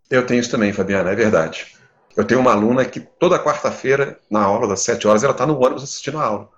[0.10, 1.68] Eu tenho isso também, Fabiana, é verdade.
[2.16, 5.58] Eu tenho uma aluna que toda quarta-feira, na aula das sete horas, ela está no
[5.58, 6.50] ônibus assistindo a aula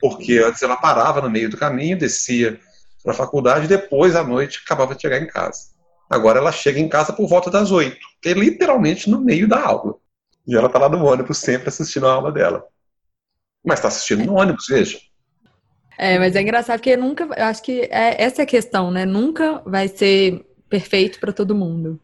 [0.00, 2.58] porque antes ela parava no meio do caminho, descia
[3.02, 5.70] para a faculdade e depois à noite acabava de chegar em casa.
[6.10, 9.62] Agora ela chega em casa por volta das oito, que é literalmente no meio da
[9.62, 9.94] aula.
[10.46, 12.64] E ela está lá no ônibus sempre assistindo a aula dela.
[13.64, 14.98] Mas está assistindo no ônibus, veja.
[15.98, 19.04] É, mas é engraçado porque nunca, eu acho que é, essa é a questão, né?
[19.04, 22.00] Nunca vai ser perfeito para todo mundo.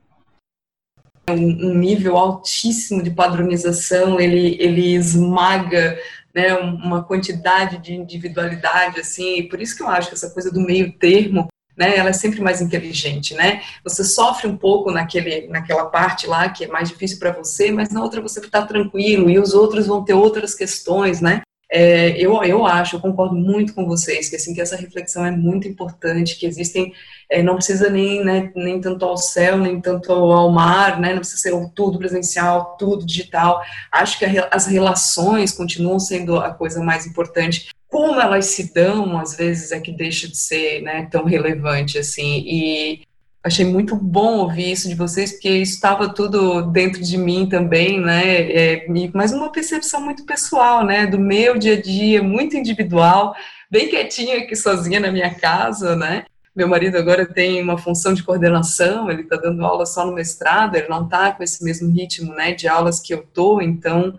[1.30, 5.98] Um, um nível altíssimo de padronização, ele, ele esmaga
[6.34, 10.50] né, uma quantidade de individualidade, assim, e por isso que eu acho que essa coisa
[10.50, 13.62] do meio termo, né, ela é sempre mais inteligente, né?
[13.82, 17.90] Você sofre um pouco naquele, naquela parte lá que é mais difícil para você, mas
[17.90, 21.42] na outra você está tranquilo e os outros vão ter outras questões, né?
[21.76, 25.32] É, eu, eu acho, eu concordo muito com vocês, que, assim, que essa reflexão é
[25.32, 26.92] muito importante, que existem,
[27.28, 31.18] é, não precisa nem, né, nem tanto ao céu, nem tanto ao mar, né, não
[31.18, 33.60] precisa ser tudo presencial, tudo digital.
[33.90, 37.70] Acho que a, as relações continuam sendo a coisa mais importante.
[37.88, 42.44] Como elas se dão, às vezes, é que deixa de ser né, tão relevante, assim,
[42.46, 43.02] e
[43.44, 48.00] achei muito bom ouvir isso de vocês, porque isso estava tudo dentro de mim também,
[48.00, 48.50] né?
[48.50, 51.06] É, mas uma percepção muito pessoal, né?
[51.06, 53.34] Do meu dia a dia, muito individual,
[53.70, 56.24] bem quietinha aqui sozinha na minha casa, né?
[56.56, 60.76] Meu marido agora tem uma função de coordenação, ele está dando aula só no mestrado,
[60.76, 64.16] ele não está com esse mesmo ritmo, né, de aulas que eu tô, então,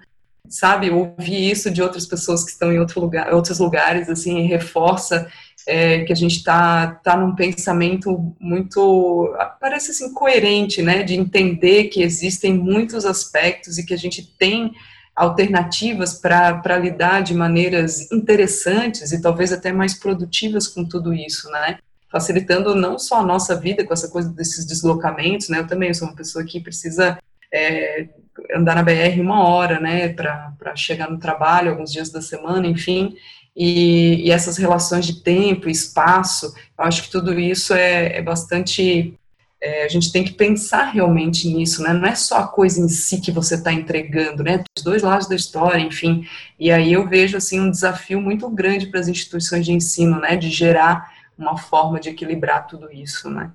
[0.50, 5.32] sabe, ouvir isso de outras pessoas que estão em outro lugar, outros lugares, assim, reforça
[5.68, 11.86] é, que a gente está tá num pensamento muito, parece assim, coerente, né, de entender
[11.86, 14.72] que existem muitos aspectos e que a gente tem
[15.16, 21.80] alternativas para lidar de maneiras interessantes e talvez até mais produtivas com tudo isso, né,
[22.12, 26.08] facilitando não só a nossa vida com essa coisa desses deslocamentos, né, eu também sou
[26.08, 27.18] uma pessoa que precisa
[27.52, 28.08] é,
[28.54, 33.16] andar na BR uma hora, né, para chegar no trabalho alguns dias da semana, enfim,
[33.56, 39.18] e, e, essas relações de tempo, espaço, eu acho que tudo isso é, é bastante.
[39.62, 41.94] É, a gente tem que pensar realmente nisso, né?
[41.94, 44.64] Não é só a coisa em si que você está entregando, né?
[44.78, 46.28] Os dois lados da história, enfim.
[46.60, 50.36] E aí eu vejo assim um desafio muito grande para as instituições de ensino, né?
[50.36, 53.52] De gerar uma forma de equilibrar tudo isso, né?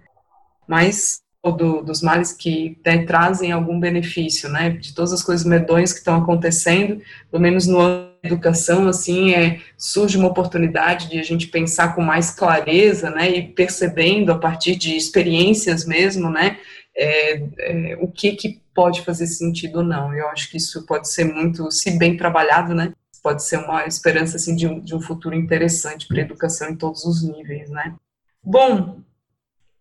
[0.66, 4.70] Mas do, dos males que né, trazem algum benefício, né?
[4.70, 9.61] De todas as coisas medonhas que estão acontecendo, pelo menos no ano educação, assim, é,
[9.76, 14.76] surge uma oportunidade de a gente pensar com mais clareza, né, e percebendo a partir
[14.76, 16.59] de experiências mesmo, né,
[16.96, 20.14] é, é, o que que pode fazer sentido ou não.
[20.14, 24.37] Eu acho que isso pode ser muito, se bem trabalhado, né, pode ser uma esperança,
[24.37, 27.94] assim, de um, de um futuro interessante para a educação em todos os níveis, né.
[28.42, 29.00] Bom,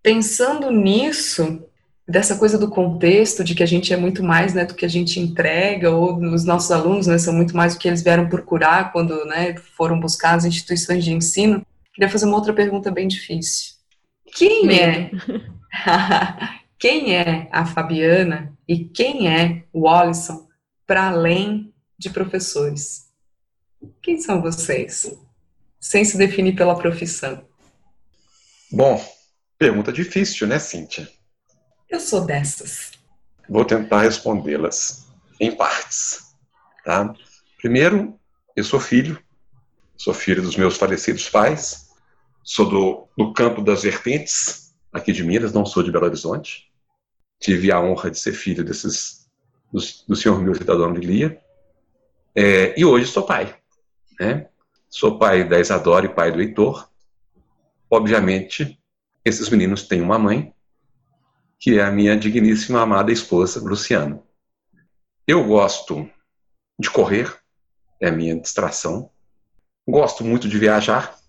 [0.04, 1.64] pensando nisso,
[2.10, 4.90] dessa coisa do contexto, de que a gente é muito mais né, do que a
[4.90, 8.92] gente entrega, ou os nossos alunos né, são muito mais do que eles vieram procurar
[8.92, 11.64] quando né, foram buscar as instituições de ensino.
[11.94, 13.76] Queria fazer uma outra pergunta bem difícil.
[14.34, 15.12] Quem é?
[16.80, 20.48] quem é a Fabiana e quem é o Alisson
[20.88, 23.06] para além de professores?
[24.02, 25.16] Quem são vocês?
[25.80, 27.44] Sem se definir pela profissão.
[28.72, 29.00] Bom,
[29.60, 31.08] pergunta difícil, né, Cíntia?
[31.90, 32.92] Eu sou dessas.
[33.50, 35.08] Vou tentar respondê-las
[35.40, 36.36] em partes.
[36.86, 37.14] Tá?
[37.58, 38.20] Primeiro,
[38.56, 39.20] eu sou filho,
[39.98, 41.90] sou filho dos meus falecidos pais,
[42.44, 46.72] sou do, do campo das vertentes, aqui de Minas, não sou de Belo Horizonte.
[47.40, 49.28] Tive a honra de ser filho desses
[49.72, 51.42] do, do senhor Milton e da dona Lilia.
[52.36, 53.56] É, e hoje sou pai.
[54.20, 54.48] Né?
[54.90, 56.90] Sou pai da Isadora e pai do Heitor.
[57.90, 58.80] Obviamente,
[59.26, 60.54] esses meninos têm uma mãe,
[61.60, 64.24] que é a minha digníssima amada esposa, Luciana.
[65.28, 66.10] Eu gosto
[66.80, 67.38] de correr,
[68.00, 69.12] é a minha distração.
[69.88, 71.20] Gosto muito de viajar.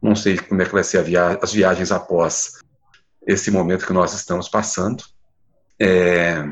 [0.00, 2.62] Não sei como é que vai ser via as viagens após
[3.26, 5.04] esse momento que nós estamos passando.
[5.78, 6.42] É,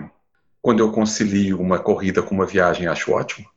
[0.61, 3.49] quando eu concilio uma corrida com uma viagem, acho ótimo,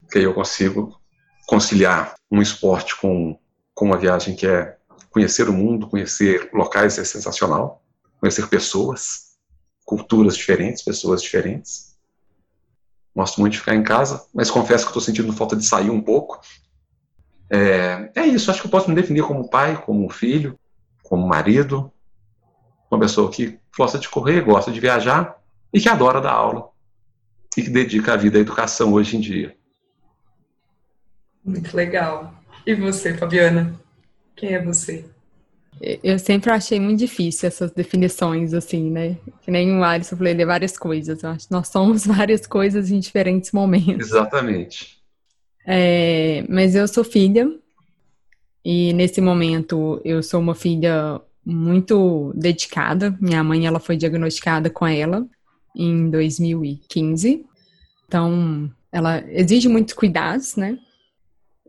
[0.00, 0.98] porque aí eu consigo
[1.46, 3.38] conciliar um esporte com,
[3.74, 4.78] com uma viagem que é
[5.10, 7.83] conhecer o mundo, conhecer locais é sensacional
[8.20, 9.36] conhecer pessoas,
[9.84, 11.96] culturas diferentes, pessoas diferentes.
[13.14, 16.00] Gosto muito de ficar em casa, mas confesso que estou sentindo falta de sair um
[16.00, 16.40] pouco.
[17.50, 20.58] É, é, isso, acho que eu posso me definir como pai, como filho,
[21.02, 21.92] como marido,
[22.90, 25.38] uma pessoa que gosta de correr, gosta de viajar
[25.72, 26.70] e que adora dar aula
[27.56, 29.56] e que dedica a vida à educação hoje em dia.
[31.44, 32.34] Muito legal.
[32.66, 33.78] E você, Fabiana?
[34.34, 35.04] Quem é você?
[35.80, 39.16] Eu sempre achei muito difícil essas definições, assim, né?
[39.42, 41.22] Que nem o Alisson falou, ele é várias coisas.
[41.22, 44.08] Eu acho que nós somos várias coisas em diferentes momentos.
[44.08, 44.98] Exatamente.
[45.66, 47.50] É, mas eu sou filha,
[48.64, 53.16] e nesse momento eu sou uma filha muito dedicada.
[53.20, 55.26] Minha mãe, ela foi diagnosticada com ela
[55.76, 57.44] em 2015.
[58.06, 60.78] Então, ela exige muitos cuidados, né?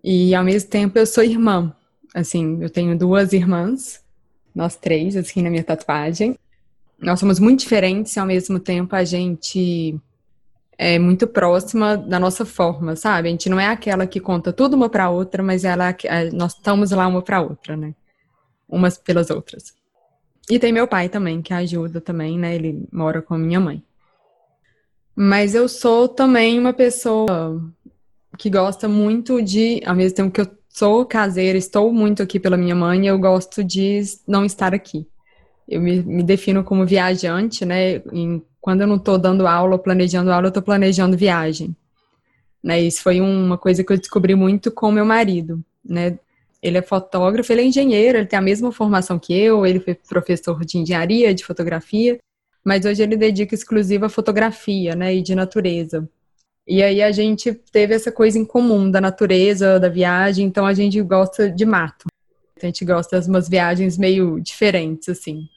[0.03, 1.75] E ao mesmo tempo eu sou irmã.
[2.15, 4.01] Assim, eu tenho duas irmãs,
[4.55, 6.39] nós três, assim, na minha tatuagem.
[6.97, 9.99] Nós somos muito diferentes e ao mesmo tempo a gente
[10.77, 13.27] é muito próxima da nossa forma, sabe?
[13.27, 15.93] A gente não é aquela que conta tudo uma para outra, mas ela
[16.31, 17.93] nós estamos lá uma para outra, né?
[18.65, 19.73] Umas pelas outras.
[20.49, 22.55] E tem meu pai também que ajuda também, né?
[22.55, 23.83] Ele mora com a minha mãe.
[25.13, 27.61] Mas eu sou também uma pessoa
[28.37, 32.57] que gosta muito de, ao mesmo tempo que eu sou caseira, estou muito aqui pela
[32.57, 35.07] minha mãe, eu gosto de não estar aqui.
[35.65, 38.01] Eu me, me defino como viajante, né?
[38.11, 41.73] Em, quando eu não estou dando aula, planejando aula, eu estou planejando viagem.
[42.61, 42.81] Né?
[42.81, 46.19] Isso foi uma coisa que eu descobri muito com meu marido, né?
[46.61, 49.95] Ele é fotógrafo, ele é engenheiro, ele tem a mesma formação que eu, ele foi
[49.95, 52.19] professor de engenharia, de fotografia,
[52.65, 56.09] mas hoje ele dedica exclusiva à fotografia, né, e de natureza.
[56.67, 60.73] E aí a gente teve essa coisa em comum da natureza, da viagem, então a
[60.73, 62.05] gente gosta de mato.
[62.61, 65.47] A gente gosta de umas viagens meio diferentes, assim.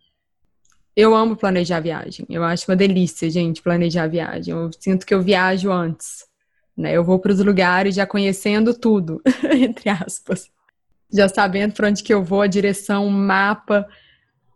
[0.94, 2.26] Eu amo planejar viagem.
[2.28, 4.52] Eu acho uma delícia, gente, planejar viagem.
[4.52, 6.26] Eu sinto que eu viajo antes.
[6.76, 6.92] Né?
[6.92, 10.50] Eu vou para os lugares já conhecendo tudo, entre aspas.
[11.10, 13.88] Já sabendo para onde que eu vou, a direção, o mapa.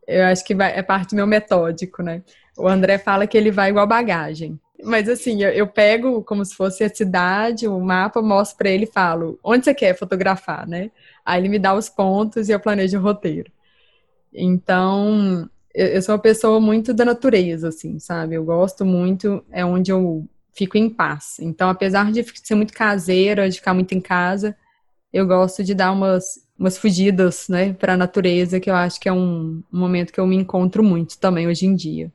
[0.07, 2.23] Eu acho que vai, é parte do meu metódico, né?
[2.59, 4.61] O André fala que ele vai igual bagagem.
[4.83, 8.85] Mas assim, eu, eu, pego como se fosse a cidade, o mapa, mostro para ele
[8.85, 10.90] e falo, onde você quer fotografar, né?
[11.25, 13.51] Aí ele me dá os pontos e eu planejo o roteiro.
[14.35, 18.35] Então, eu, eu sou uma pessoa muito da natureza, assim, sabe?
[18.35, 21.37] Eu gosto muito, é onde eu fico em paz.
[21.40, 24.57] Então, apesar de ser muito caseira, de ficar muito em casa,
[25.12, 29.09] eu gosto de dar umas, umas fugidas, né, para a natureza, que eu acho que
[29.09, 32.12] é um, um momento que eu me encontro muito também hoje em dia.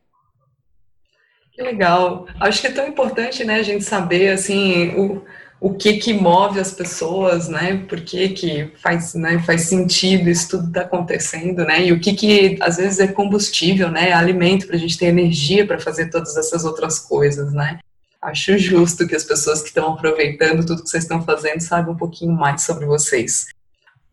[1.57, 2.27] Que legal.
[2.39, 5.25] Acho que é tão importante, né, a gente saber, assim, o,
[5.59, 10.49] o que que move as pessoas, né, por que que faz, né, faz sentido isso
[10.49, 14.75] tudo está acontecendo, né, e o que que, às vezes, é combustível, né, alimento para
[14.75, 17.79] a gente ter energia para fazer todas essas outras coisas, né.
[18.21, 21.97] Acho justo que as pessoas que estão aproveitando tudo que vocês estão fazendo saibam um
[21.97, 23.47] pouquinho mais sobre vocês.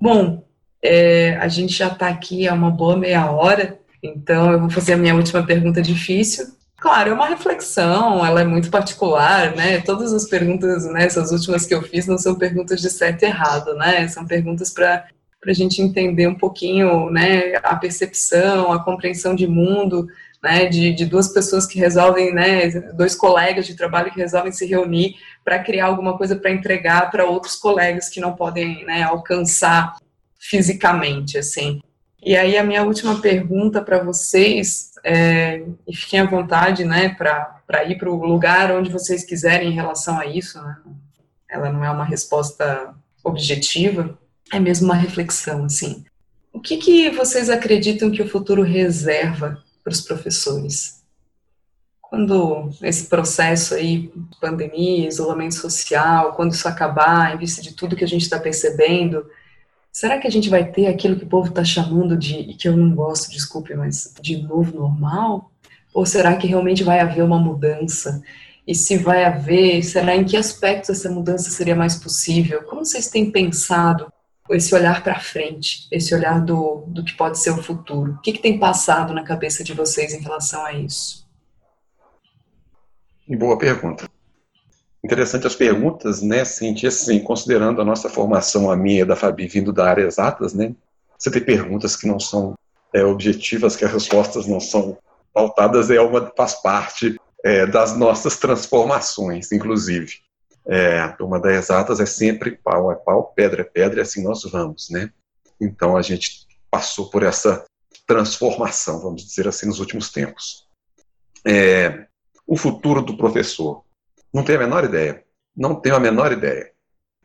[0.01, 0.43] Bom,
[0.83, 4.95] é, a gente já está aqui há uma boa meia hora, então eu vou fazer
[4.95, 6.47] a minha última pergunta difícil,
[6.85, 9.81] Claro, é uma reflexão, ela é muito particular, né?
[9.81, 13.25] Todas as perguntas, né, essas últimas que eu fiz, não são perguntas de certo e
[13.25, 14.07] errado, né?
[14.07, 15.07] São perguntas para
[15.47, 20.07] a gente entender um pouquinho, né, a percepção, a compreensão de mundo,
[20.43, 24.67] né, de, de duas pessoas que resolvem, né, dois colegas de trabalho que resolvem se
[24.67, 29.97] reunir para criar alguma coisa para entregar para outros colegas que não podem, né, alcançar
[30.39, 31.81] fisicamente, assim.
[32.25, 37.85] E aí a minha última pergunta para vocês, é, e fiquem à vontade, né, para
[37.85, 40.79] ir para o lugar onde vocês quiserem em relação a isso, né?
[41.51, 44.19] Ela não é uma resposta objetiva,
[44.51, 46.03] é mesmo uma reflexão, assim.
[46.51, 51.03] O que, que vocês acreditam que o futuro reserva para os professores?
[52.01, 54.11] Quando esse processo aí,
[54.41, 59.27] pandemia, isolamento social, quando isso acabar, em vista de tudo que a gente está percebendo,
[59.95, 62.67] será que a gente vai ter aquilo que o povo está chamando de, e que
[62.67, 65.53] eu não gosto, desculpe, mas de novo normal?
[65.95, 68.21] Ou será que realmente vai haver uma mudança?
[68.67, 72.65] E se vai haver, será em que aspectos essa mudança seria mais possível?
[72.65, 74.13] Como vocês têm pensado
[74.51, 78.15] esse olhar para frente, esse olhar do, do que pode ser o futuro?
[78.15, 81.25] O que, que tem passado na cabeça de vocês em relação a isso?
[83.29, 84.11] Boa pergunta.
[85.05, 89.47] Interessante as perguntas, né, Cintia, assim, considerando a nossa formação, a minha e da Fabi,
[89.47, 90.75] vindo da área exatas, né,
[91.19, 92.55] você tem perguntas que não são
[92.93, 94.97] é, objetivas, que as respostas não são
[95.33, 100.25] pautadas, é uma, faz parte é, das nossas transformações, inclusive.
[100.67, 104.23] É, a turma da exatas é sempre pau é pau, pedra é pedra, e assim
[104.23, 105.11] nós vamos, né?
[105.61, 107.65] Então a gente passou por essa
[108.07, 110.67] transformação, vamos dizer assim, nos últimos tempos.
[111.47, 112.07] É,
[112.47, 113.85] o futuro do professor.
[114.35, 115.23] Não tenho a menor ideia.
[115.57, 116.73] Não tenho a menor ideia.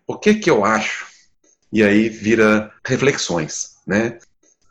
[0.05, 1.07] O que que eu acho?
[1.73, 4.19] E aí vira reflexões, né?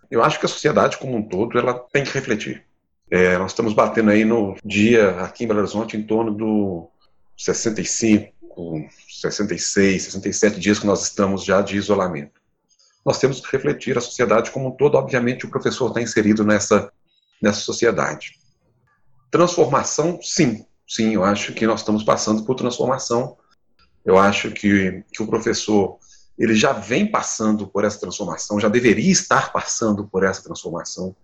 [0.08, 2.64] Eu acho que a sociedade como um todo ela tem que refletir.
[3.10, 6.88] É, nós estamos batendo aí no dia aqui em Belo Horizonte em torno do
[7.36, 8.32] 65,
[9.08, 12.40] 66, 67 dias que nós estamos já de isolamento.
[13.04, 14.96] Nós temos que refletir a sociedade como um todo.
[14.96, 16.92] Obviamente, o professor está inserido nessa
[17.40, 18.32] nessa sociedade.
[19.30, 23.36] Transformação, sim, sim, eu acho que nós estamos passando por transformação.
[24.04, 25.98] Eu acho que, que o professor
[26.38, 31.14] ele já vem passando por essa transformação, já deveria estar passando por essa transformação.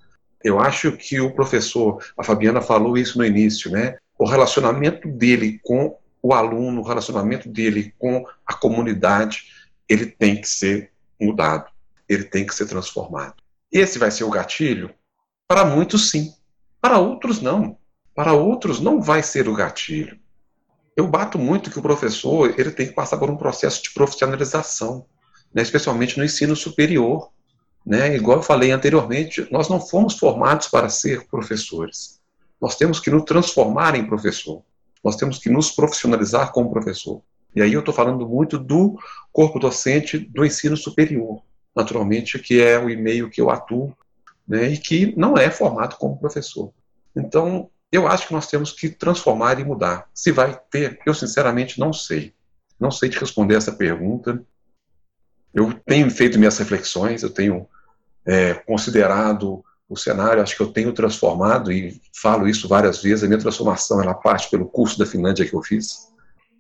[0.42, 3.96] Eu acho que o professor, a Fabiana falou isso no início, né?
[4.18, 9.44] O relacionamento dele com o aluno, o relacionamento dele com a comunidade,
[9.88, 11.70] ele tem que ser mudado,
[12.09, 13.37] ele tem que ser transformado.
[13.70, 14.90] Esse vai ser o gatilho?
[15.46, 16.35] Para muitos, sim.
[16.81, 17.79] Para outros, não.
[18.14, 20.18] Para outros não vai ser o gatilho.
[20.96, 25.07] Eu bato muito que o professor ele tem que passar por um processo de profissionalização,
[25.53, 27.31] né, especialmente no ensino superior.
[27.85, 28.14] Né?
[28.14, 32.20] Igual eu falei anteriormente, nós não fomos formados para ser professores.
[32.61, 34.62] Nós temos que nos transformar em professor.
[35.03, 37.20] Nós temos que nos profissionalizar como professor.
[37.55, 38.98] E aí eu estou falando muito do
[39.33, 41.42] corpo docente do ensino superior,
[41.74, 43.94] naturalmente, que é o e-mail que eu atuo,
[44.46, 46.72] né, e que não é formado como professor.
[47.14, 50.09] Então, eu acho que nós temos que transformar e mudar.
[50.12, 52.35] Se vai ter, eu sinceramente não sei.
[52.78, 54.44] Não sei te responder essa pergunta.
[55.54, 57.68] Eu tenho feito minhas reflexões, eu tenho
[58.26, 63.22] é, considerado o cenário, acho que eu tenho transformado e falo isso várias vezes.
[63.22, 66.12] A minha transformação ela parte pelo curso da Finlândia que eu fiz,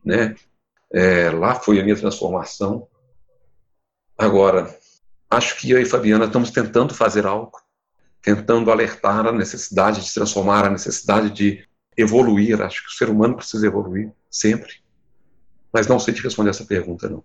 [0.04, 0.36] né?
[0.92, 2.86] É, lá foi a minha transformação.
[4.16, 4.72] Agora,
[5.28, 7.50] acho que eu e Fabiana estamos tentando fazer algo
[8.24, 11.62] tentando alertar a necessidade de transformar, a necessidade de
[11.94, 12.60] evoluir.
[12.62, 14.72] Acho que o ser humano precisa evoluir, sempre.
[15.70, 17.22] Mas não sei te responder essa pergunta, não.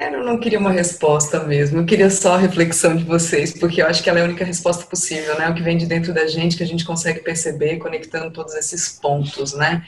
[0.00, 3.82] É, eu não queria uma resposta mesmo, eu queria só a reflexão de vocês, porque
[3.82, 5.48] eu acho que ela é a única resposta possível, né?
[5.48, 8.88] O que vem de dentro da gente, que a gente consegue perceber conectando todos esses
[8.88, 9.84] pontos, né?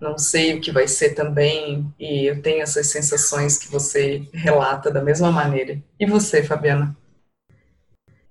[0.00, 4.90] Não sei o que vai ser também, e eu tenho essas sensações que você relata
[4.90, 5.80] da mesma maneira.
[5.98, 6.96] E você, Fabiana?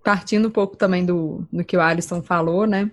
[0.03, 2.91] Partindo um pouco também do, do que o Alisson falou, né?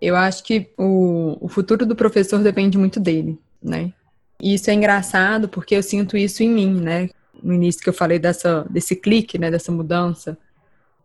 [0.00, 3.92] Eu acho que o, o futuro do professor depende muito dele, né?
[4.40, 7.10] E isso é engraçado porque eu sinto isso em mim, né?
[7.42, 9.50] No início que eu falei dessa, desse clique, né?
[9.50, 10.38] Dessa mudança.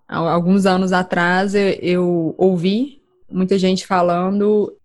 [0.07, 4.75] Há alguns anos atrás eu, eu ouvi muita gente falando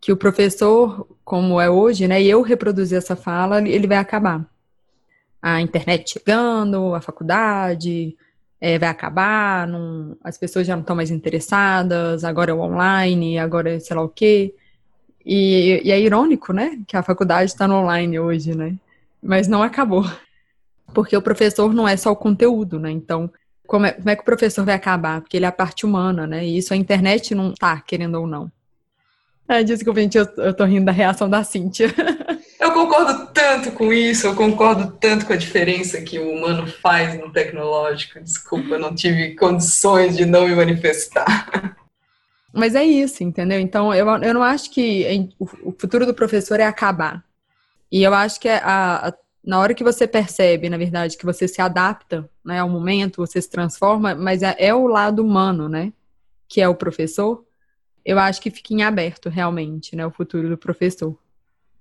[0.00, 2.22] que o professor, como é hoje, né?
[2.22, 4.46] E eu reproduzir essa fala, ele vai acabar.
[5.42, 8.16] A internet chegando, a faculdade,
[8.60, 13.38] é, vai acabar, não, as pessoas já não estão mais interessadas, agora é o online,
[13.38, 14.54] agora é sei lá o quê.
[15.24, 18.74] E, e é irônico, né, que a faculdade está no online hoje, né?
[19.22, 20.04] Mas não acabou.
[20.94, 22.90] Porque o professor não é só o conteúdo, né?
[22.90, 23.30] Então,
[23.66, 25.20] como é, como é que o professor vai acabar?
[25.20, 26.46] Porque ele é a parte humana, né?
[26.46, 28.50] E isso a internet não tá, querendo ou não.
[29.46, 31.88] É, desculpa, gente, eu, eu tô rindo da reação da Cíntia.
[32.58, 37.18] Eu concordo tanto com isso, eu concordo tanto com a diferença que o humano faz
[37.18, 38.20] no tecnológico.
[38.20, 41.76] Desculpa, eu não tive condições de não me manifestar.
[42.52, 43.60] Mas é isso, entendeu?
[43.60, 47.24] Então, eu, eu não acho que o futuro do professor é acabar.
[47.92, 51.48] E eu acho que a, a na hora que você percebe, na verdade, que você
[51.48, 55.90] se adapta né, ao momento, você se transforma, mas é, é o lado humano, né?
[56.46, 57.46] Que é o professor,
[58.04, 60.04] eu acho que fica em aberto realmente, né?
[60.04, 61.16] O futuro do professor.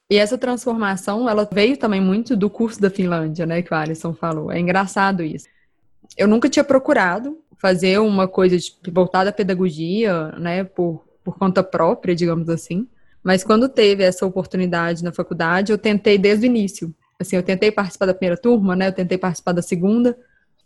[0.10, 3.62] E essa transformação, ela veio também muito do curso da Finlândia, né?
[3.62, 4.52] Que o Alisson falou.
[4.52, 5.48] É engraçado isso.
[6.18, 8.56] Eu nunca tinha procurado fazer uma coisa
[8.90, 10.64] voltada à pedagogia, né?
[10.64, 12.88] Por, por conta própria, digamos assim.
[13.22, 16.96] Mas quando teve essa oportunidade na faculdade, eu tentei desde o início.
[17.20, 18.88] Assim, eu tentei participar da primeira turma, né?
[18.88, 20.18] Eu tentei participar da segunda.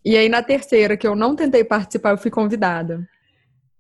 [0.06, 3.08] E aí, na terceira, que eu não tentei participar, eu fui convidada.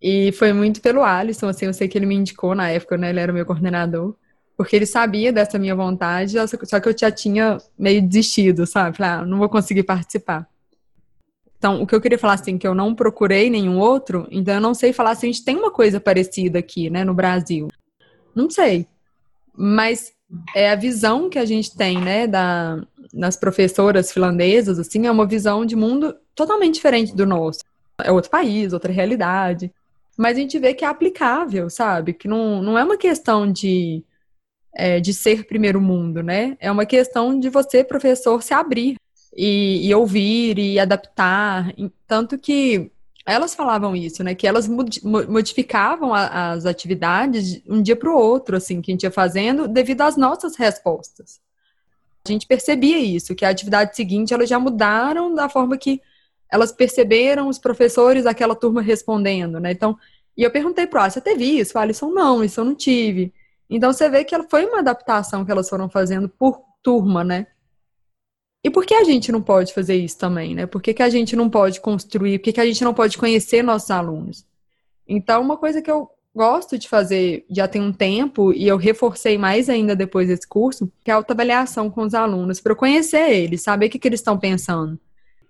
[0.01, 3.11] E foi muito pelo Alisson, assim, eu sei que ele me indicou na época, né?
[3.11, 4.15] Ele era meu coordenador.
[4.61, 6.35] Porque ele sabia dessa minha vontade,
[6.67, 8.95] só que eu já tinha meio desistido, sabe?
[8.95, 10.47] Falei, ah, não vou conseguir participar.
[11.57, 14.61] Então, o que eu queria falar, assim, que eu não procurei nenhum outro, então eu
[14.61, 17.69] não sei falar se a gente tem uma coisa parecida aqui, né, no Brasil.
[18.35, 18.85] Não sei.
[19.57, 20.13] Mas
[20.55, 25.25] é a visão que a gente tem, né, da, das professoras finlandesas, assim, é uma
[25.25, 27.61] visão de mundo totalmente diferente do nosso.
[27.99, 29.73] É outro país, outra realidade.
[30.15, 32.13] Mas a gente vê que é aplicável, sabe?
[32.13, 34.05] Que não, não é uma questão de,
[34.73, 36.57] é, de ser primeiro mundo, né?
[36.59, 38.95] É uma questão de você, professor, se abrir
[39.35, 41.73] e, e ouvir e adaptar.
[42.07, 42.91] Tanto que
[43.25, 44.33] elas falavam isso, né?
[44.33, 49.03] Que elas modificavam as atividades de um dia para o outro, assim, que a gente
[49.03, 51.39] ia fazendo, devido às nossas respostas.
[52.25, 56.01] A gente percebia isso, que a atividade seguinte elas já mudaram da forma que
[56.51, 59.71] elas perceberam os professores daquela turma respondendo, né?
[59.71, 59.97] Então,
[60.35, 61.77] e eu perguntei para você teve isso?
[61.77, 63.33] O Alisson, não, isso eu não tive.
[63.71, 67.47] Então você vê que foi uma adaptação que elas foram fazendo por turma, né?
[68.63, 70.65] E por que a gente não pode fazer isso também, né?
[70.65, 72.37] Por que, que a gente não pode construir?
[72.37, 74.45] Por que, que a gente não pode conhecer nossos alunos?
[75.07, 79.37] Então, uma coisa que eu gosto de fazer já tem um tempo, e eu reforcei
[79.37, 83.31] mais ainda depois desse curso, que é a autoavaliação com os alunos, para eu conhecer
[83.31, 84.99] eles, saber o que, que eles estão pensando.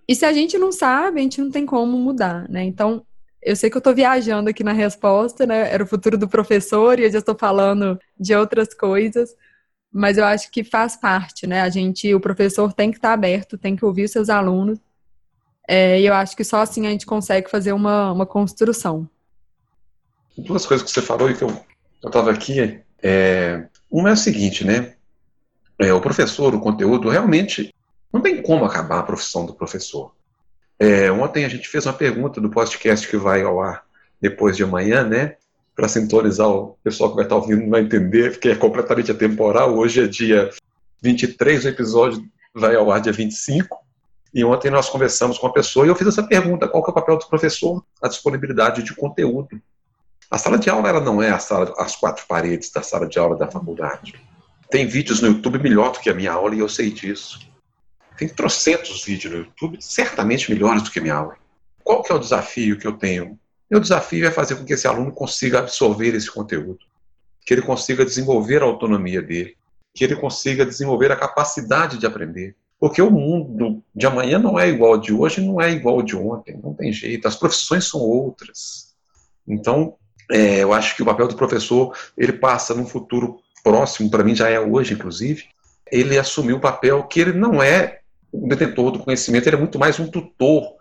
[0.07, 2.63] E se a gente não sabe, a gente não tem como mudar, né?
[2.63, 3.05] Então,
[3.41, 5.71] eu sei que eu estou viajando aqui na resposta, né?
[5.73, 9.35] Era o futuro do professor e eu já estou falando de outras coisas,
[9.91, 11.61] mas eu acho que faz parte, né?
[11.61, 14.79] A gente, o professor tem que estar aberto, tem que ouvir seus alunos,
[15.67, 19.07] é, e eu acho que só assim a gente consegue fazer uma, uma construção.
[20.37, 21.53] Duas coisas que você falou e que eu
[22.05, 24.95] estava aqui, é, uma é o seguinte, né?
[25.79, 27.73] É, o professor, o conteúdo, realmente
[28.13, 30.13] não tem como acabar a profissão do professor.
[30.83, 33.85] É, ontem a gente fez uma pergunta do podcast que vai ao ar
[34.19, 35.35] depois de amanhã, né?
[35.75, 39.75] para sintonizar o pessoal que vai estar ouvindo não vai entender, porque é completamente atemporal.
[39.75, 40.49] Hoje é dia
[41.01, 42.23] 23, o episódio
[42.53, 43.77] vai ao ar dia 25.
[44.33, 46.93] E ontem nós conversamos com a pessoa e eu fiz essa pergunta: qual é o
[46.93, 47.83] papel do professor?
[48.01, 49.61] A disponibilidade de conteúdo.
[50.29, 53.19] A sala de aula ela não é a sala, as quatro paredes da sala de
[53.19, 54.15] aula da faculdade.
[54.69, 57.39] Tem vídeos no YouTube melhor do que a minha aula e eu sei disso.
[58.21, 61.35] Tem trocentos vídeos no YouTube, certamente melhores do que minha aula.
[61.83, 64.85] Qual que é o desafio que eu tenho meu desafio é fazer com que esse
[64.85, 66.79] aluno consiga absorver esse conteúdo,
[67.45, 69.55] que ele consiga desenvolver a autonomia dele,
[69.95, 72.53] que ele consiga desenvolver a capacidade de aprender.
[72.77, 76.01] Porque o mundo de amanhã não é igual ao de hoje, não é igual ao
[76.03, 77.29] de ontem, não tem jeito.
[77.29, 78.93] As profissões são outras.
[79.47, 79.95] Então,
[80.29, 84.35] é, eu acho que o papel do professor ele passa num futuro próximo, para mim
[84.35, 85.45] já é hoje, inclusive,
[85.89, 88.00] ele assumiu o papel que ele não é
[88.33, 90.75] um detentor do conhecimento, ele é muito mais um tutor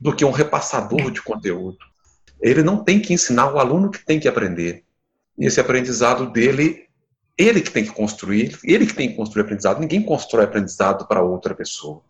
[0.00, 1.78] do que um repassador de conteúdo
[2.40, 4.84] ele não tem que ensinar o aluno que tem que aprender.
[5.38, 6.84] E esse aprendizado dele,
[7.36, 9.80] ele que tem que construir, ele que tem que construir aprendizado.
[9.80, 12.02] Ninguém constrói aprendizado para outra pessoa.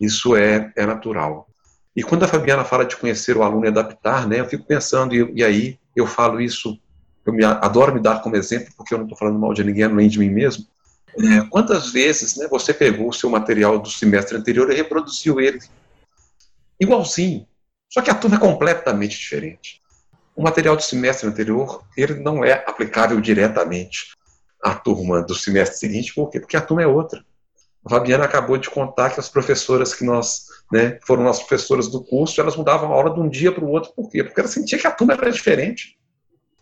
[0.00, 1.48] Isso é, é natural.
[1.94, 5.14] E quando a Fabiana fala de conhecer o aluno e adaptar, né, eu fico pensando,
[5.14, 6.76] e, e aí eu falo isso,
[7.24, 9.88] eu me, adoro me dar como exemplo, porque eu não estou falando mal de ninguém,
[9.88, 10.66] nem de mim mesmo.
[11.16, 15.60] É, quantas vezes né, você pegou o seu material do semestre anterior e reproduziu ele
[16.80, 17.46] igualzinho,
[17.88, 19.80] só que a turma é completamente diferente.
[20.34, 24.12] O material do semestre anterior, ele não é aplicável diretamente
[24.60, 26.40] à turma do semestre seguinte, por quê?
[26.40, 27.24] Porque a turma é outra.
[27.86, 32.02] A Fabiana acabou de contar que as professoras que nós, né, foram as professoras do
[32.02, 34.24] curso, elas mudavam a aula de um dia para o outro, por quê?
[34.24, 35.96] Porque ela sentia que a turma era diferente.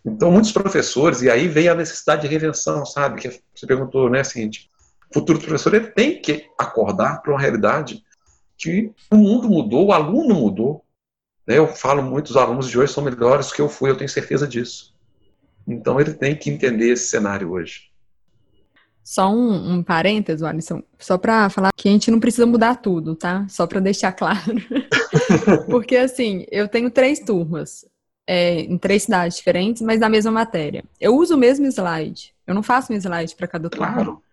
[0.05, 3.21] Então, muitos professores, e aí vem a necessidade de revenção, sabe?
[3.21, 4.69] Que você perguntou, né, seguinte,
[5.09, 8.03] o futuro professor ele tem que acordar para uma realidade
[8.57, 10.83] que o mundo mudou, o aluno mudou,
[11.47, 13.97] né, eu falo muito, os alunos de hoje são melhores do que eu fui, eu
[13.97, 14.93] tenho certeza disso.
[15.65, 17.93] Então ele tem que entender esse cenário hoje.
[19.03, 23.15] Só um, um parênteses, Alisson, só para falar que a gente não precisa mudar tudo,
[23.15, 23.45] tá?
[23.49, 24.55] Só para deixar claro.
[25.69, 27.85] Porque assim, eu tenho três turmas
[28.27, 30.83] é, em três cidades diferentes, mas na mesma matéria.
[30.99, 32.33] Eu uso o mesmo slide.
[32.45, 33.93] Eu não faço um slide para cada turma.
[33.93, 34.23] Claro.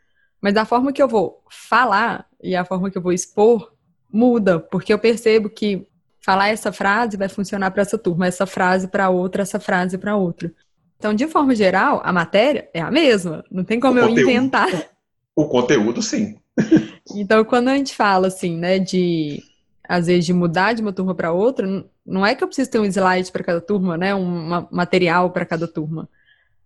[0.41, 3.73] Mas a forma que eu vou falar e a forma que eu vou expor
[4.13, 5.87] muda, porque eu percebo que
[6.21, 10.17] falar essa frase vai funcionar para essa turma, essa frase para outra, essa frase para
[10.17, 10.53] outra.
[10.99, 14.31] Então, de forma geral, a matéria é a mesma, não tem como o eu conteúdo,
[14.31, 14.91] inventar.
[15.35, 16.37] O conteúdo, sim.
[17.13, 19.43] Então, quando a gente fala assim, né, de
[19.91, 21.67] às vezes de mudar de uma turma para outra,
[22.07, 25.45] não é que eu preciso ter um slide para cada turma, né, um material para
[25.45, 26.09] cada turma,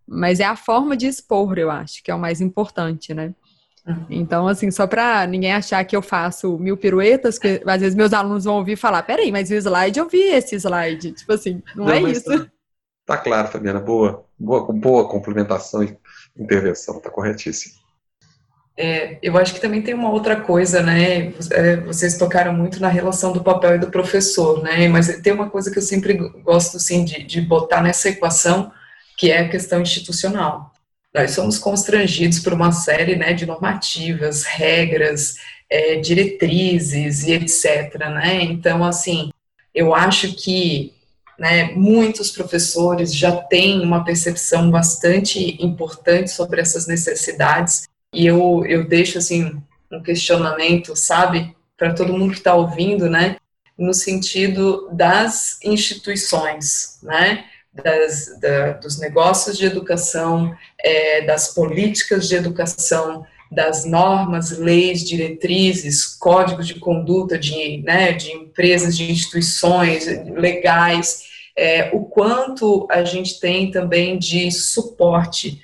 [0.07, 3.35] mas é a forma de expor, eu acho, que é o mais importante, né?
[3.87, 4.07] Uhum.
[4.11, 8.12] Então, assim, só para ninguém achar que eu faço mil piruetas, que às vezes meus
[8.12, 11.12] alunos vão ouvir falar, peraí, mas o slide, eu vi esse slide.
[11.12, 12.25] Tipo assim, não, não é isso.
[12.25, 12.47] Tá,
[13.07, 15.97] tá, claro, Fabiana, boa, boa, boa complementação e
[16.39, 17.84] intervenção, tá corretíssimo.
[18.77, 21.33] É, eu acho que também tem uma outra coisa, né?
[21.53, 24.89] É, vocês tocaram muito na relação do papel e do professor, né?
[24.89, 28.72] Mas tem uma coisa que eu sempre gosto, assim, de, de botar nessa equação,
[29.16, 30.72] que é a questão institucional.
[31.14, 35.37] Nós somos constrangidos por uma série né, de normativas, regras,
[35.70, 37.97] é, diretrizes e etc.
[38.11, 38.43] Né?
[38.43, 39.31] Então, assim,
[39.72, 40.93] eu acho que
[41.39, 48.86] né, muitos professores já têm uma percepção bastante importante sobre essas necessidades e eu, eu
[48.86, 49.60] deixo assim
[49.90, 53.36] um questionamento, sabe, para todo mundo que está ouvindo, né,
[53.76, 62.36] no sentido das instituições, né, das, da, dos negócios de educação, é, das políticas de
[62.36, 71.24] educação, das normas, leis, diretrizes, códigos de conduta de, né, de empresas, de instituições legais,
[71.56, 75.62] é, o quanto a gente tem também de suporte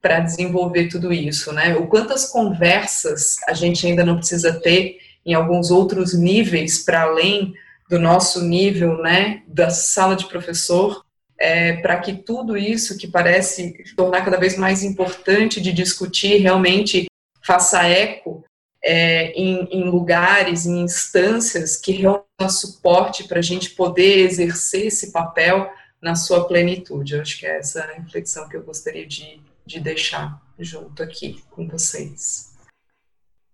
[0.00, 1.76] para desenvolver tudo isso, né?
[1.76, 7.52] O quantas conversas a gente ainda não precisa ter em alguns outros níveis para além
[7.88, 11.02] do nosso nível, né, da sala de professor,
[11.38, 17.06] é, para que tudo isso que parece tornar cada vez mais importante de discutir realmente
[17.42, 18.44] faça eco
[18.84, 24.86] é, em, em, lugares, em instâncias que realmente dão suporte para a gente poder exercer
[24.86, 25.70] esse papel
[26.00, 27.14] na sua plenitude.
[27.14, 31.44] Eu acho que é essa a reflexão que eu gostaria de, de deixar junto aqui
[31.50, 32.56] com vocês.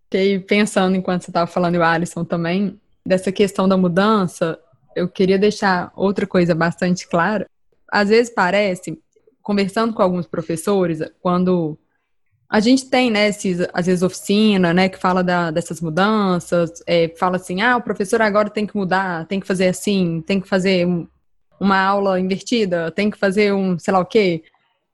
[0.04, 4.58] Fiquei pensando enquanto você estava falando, e o Alisson também, dessa questão da mudança,
[4.94, 7.50] eu queria deixar outra coisa bastante clara,
[7.90, 8.96] às vezes parece,
[9.42, 11.76] conversando com alguns professores, quando
[12.48, 17.08] a gente tem, né, esses, às vezes, oficina, né, que fala da, dessas mudanças, é,
[17.18, 20.48] fala assim, ah, o professor agora tem que mudar, tem que fazer assim, tem que
[20.48, 20.86] fazer
[21.58, 24.44] uma aula invertida, tem que fazer um sei lá o quê.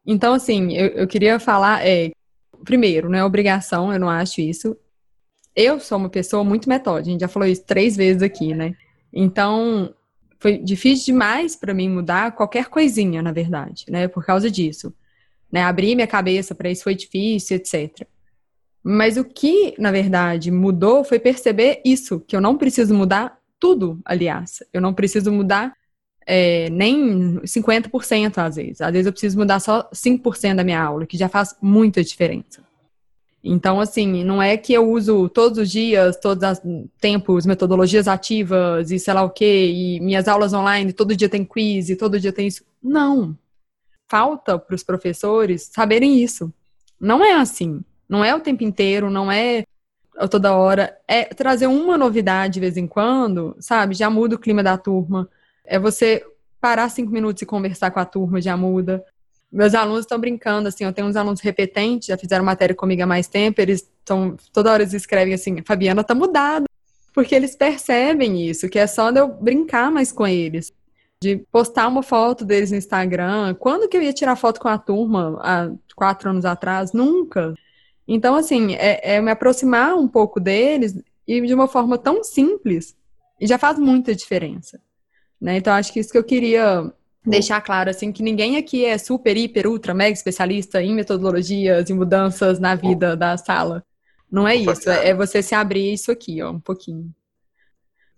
[0.06, 2.10] Então, assim, eu, eu queria falar, é,
[2.64, 4.76] primeiro, não é obrigação, eu não acho isso.
[5.54, 8.74] Eu sou uma pessoa muito metódica, a gente já falou isso três vezes aqui, né?
[9.12, 9.94] Então,
[10.38, 14.08] foi difícil demais para mim mudar qualquer coisinha, na verdade, né?
[14.08, 14.92] Por causa disso.
[15.50, 15.62] Né?
[15.62, 18.06] Abrir minha cabeça para isso foi difícil, etc.
[18.82, 24.00] Mas o que, na verdade, mudou foi perceber isso, que eu não preciso mudar tudo,
[24.04, 24.62] aliás.
[24.72, 25.74] Eu não preciso mudar
[26.26, 28.80] é, nem 50% às vezes.
[28.80, 32.62] Às vezes eu preciso mudar só 5% da minha aula, que já faz muita diferença.
[33.42, 36.60] Então, assim, não é que eu uso todos os dias, todos os
[37.00, 41.44] tempos, metodologias ativas e sei lá o quê, e minhas aulas online, todo dia tem
[41.44, 42.62] quiz e todo dia tem isso.
[42.82, 43.36] Não.
[44.08, 46.52] Falta para os professores saberem isso.
[47.00, 47.82] Não é assim.
[48.06, 49.64] Não é o tempo inteiro, não é
[50.28, 50.98] toda hora.
[51.08, 53.94] É trazer uma novidade de vez em quando, sabe?
[53.94, 55.28] Já muda o clima da turma.
[55.70, 56.20] É você
[56.60, 59.04] parar cinco minutos e conversar com a turma, já muda.
[59.52, 63.06] Meus alunos estão brincando, assim, eu tenho uns alunos repetentes, já fizeram matéria comigo há
[63.06, 66.66] mais tempo, eles estão, toda hora eles escrevem assim, Fabiana tá mudada,
[67.14, 70.72] porque eles percebem isso, que é só eu brincar mais com eles,
[71.22, 73.54] de postar uma foto deles no Instagram.
[73.54, 76.92] Quando que eu ia tirar foto com a turma, há quatro anos atrás?
[76.92, 77.54] Nunca.
[78.08, 82.96] Então, assim, é, é me aproximar um pouco deles e de uma forma tão simples,
[83.40, 84.80] e já faz muita diferença.
[85.40, 85.56] Né?
[85.56, 86.92] Então, acho que isso que eu queria
[87.24, 91.94] deixar claro assim que ninguém aqui é super, hiper, ultra, mega especialista em metodologias e
[91.94, 93.84] mudanças na vida da sala.
[94.30, 95.00] Não é isso, Fabiana.
[95.00, 97.12] é você se abrir isso aqui, ó, um pouquinho.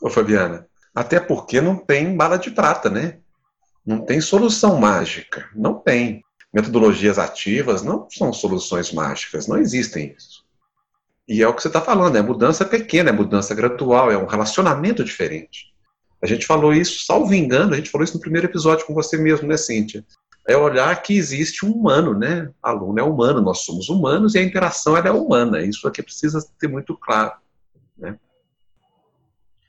[0.01, 3.19] Ô Fabiana, até porque não tem bala de prata, né?
[3.85, 6.23] Não tem solução mágica, não tem.
[6.53, 10.45] Metodologias ativas não são soluções mágicas, não existem isso.
[11.27, 14.27] E é o que você está falando, é mudança pequena, é mudança gradual, é um
[14.27, 15.72] relacionamento diferente.
[16.23, 19.19] A gente falou isso, salvo engano, a gente falou isso no primeiro episódio com você
[19.19, 20.05] mesmo, né, Cíntia?
[20.47, 22.49] É olhar que existe um humano, né?
[22.63, 25.63] Aluno é humano, nós somos humanos e a interação é humana.
[25.63, 27.33] Isso aqui precisa ter muito claro,
[27.99, 28.17] né?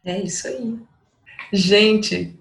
[0.06, 0.78] É isso aí.
[1.52, 2.38] Gente,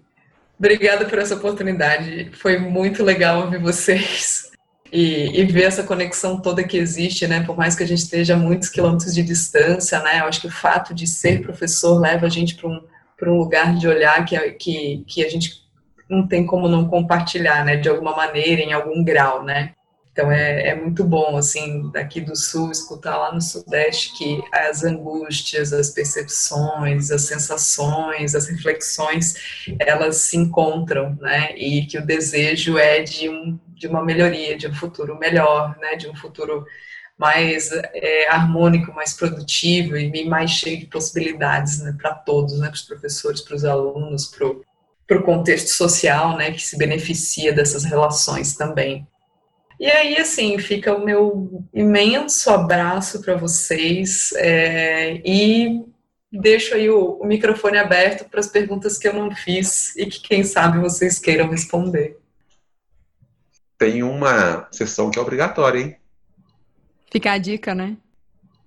[0.59, 2.31] obrigada por essa oportunidade.
[2.35, 4.51] Foi muito legal ouvir vocês.
[4.93, 7.43] e, e, ver essa conexão toda que existe, né?
[7.43, 10.21] Por mais que a gente esteja a muitos quilômetros de distância, né?
[10.21, 12.83] Eu acho que o fato de ser professor leva a gente para um,
[13.29, 15.63] um lugar de olhar que, que, que a gente
[16.09, 17.77] não tem como não compartilhar, né?
[17.77, 19.75] De alguma maneira, em algum grau, né?
[20.13, 24.85] Então é, é muito bom, assim, daqui do sul, escutar lá no sudeste que as
[24.85, 31.57] angústias, as percepções, as sensações, as reflexões, elas se encontram, né?
[31.57, 35.97] E que o desejo é de, um, de uma melhoria, de um futuro melhor, né?
[35.97, 36.67] De um futuro
[37.23, 42.75] mais é, harmônico, mais produtivo e mais cheio de possibilidades né, para todos, né, para
[42.75, 48.57] os professores, para os alunos, para o contexto social, né, que se beneficia dessas relações
[48.57, 49.07] também.
[49.79, 55.81] E aí, assim, fica o meu imenso abraço para vocês é, e
[56.33, 60.21] deixo aí o, o microfone aberto para as perguntas que eu não fiz e que,
[60.21, 62.19] quem sabe, vocês queiram responder.
[63.79, 66.02] Tem uma sessão que é obrigatória, hein?
[67.13, 67.99] Fica a dica, né?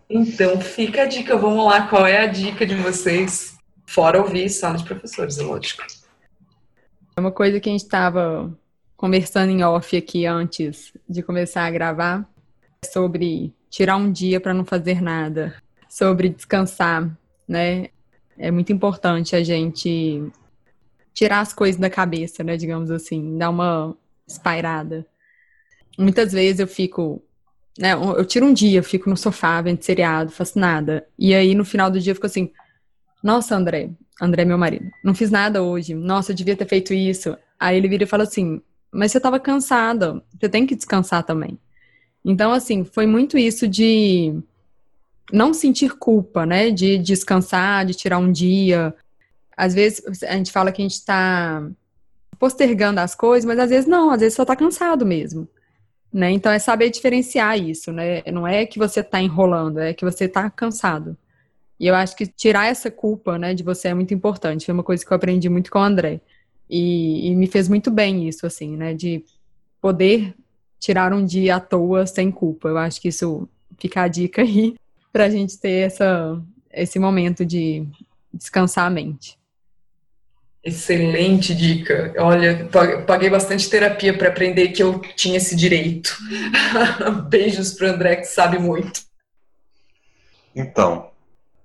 [0.07, 1.35] Então, fica a dica.
[1.35, 3.57] Vamos lá, qual é a dica de vocês?
[3.87, 5.81] Fora ouvir sala de professores, é lógico.
[7.17, 8.55] É uma coisa que a gente estava
[8.95, 12.29] conversando em off aqui antes de começar a gravar
[12.85, 15.55] sobre tirar um dia para não fazer nada,
[15.89, 17.09] sobre descansar,
[17.47, 17.87] né?
[18.37, 20.31] É muito importante a gente
[21.13, 23.95] tirar as coisas da cabeça, né, digamos assim, dar uma
[24.27, 25.05] espairada.
[25.97, 27.23] Muitas vezes eu fico,
[27.78, 31.05] né, eu tiro um dia, fico no sofá vendo seriado, faço nada.
[31.17, 32.51] E aí no final do dia eu fico assim:
[33.23, 33.89] "Nossa, André,
[34.21, 35.93] André meu marido, não fiz nada hoje.
[35.93, 37.38] Nossa, eu devia ter feito isso".
[37.59, 38.61] Aí ele vira e fala assim:
[38.95, 41.59] mas você estava cansada, você tem que descansar também.
[42.23, 44.34] Então, assim, foi muito isso de
[45.32, 46.71] não sentir culpa, né?
[46.71, 48.95] De descansar, de tirar um dia.
[49.55, 51.69] Às vezes a gente fala que a gente está
[52.39, 55.47] postergando as coisas, mas às vezes não, às vezes só está cansado mesmo.
[56.16, 56.32] Né?
[56.32, 58.22] Então é saber diferenciar isso, né?
[58.32, 61.18] Não é que você está enrolando, é que você está cansado.
[61.78, 64.66] E eu acho que tirar essa culpa, né, de você é muito importante.
[64.66, 66.22] Foi uma coisa que eu aprendi muito com o André.
[66.70, 68.93] E, e me fez muito bem isso, assim, né?
[68.93, 69.26] De
[69.82, 70.34] poder
[70.80, 72.70] tirar um dia à toa sem culpa.
[72.70, 73.45] Eu acho que isso
[73.78, 74.74] fica a dica aí
[75.11, 76.41] para a gente ter essa,
[76.72, 77.86] esse momento de
[78.34, 79.38] descansar a mente.
[80.66, 82.11] Excelente dica.
[82.18, 82.68] Olha,
[83.05, 86.18] paguei bastante terapia para aprender que eu tinha esse direito.
[87.30, 89.01] Beijos para André, que sabe muito.
[90.55, 91.11] Então,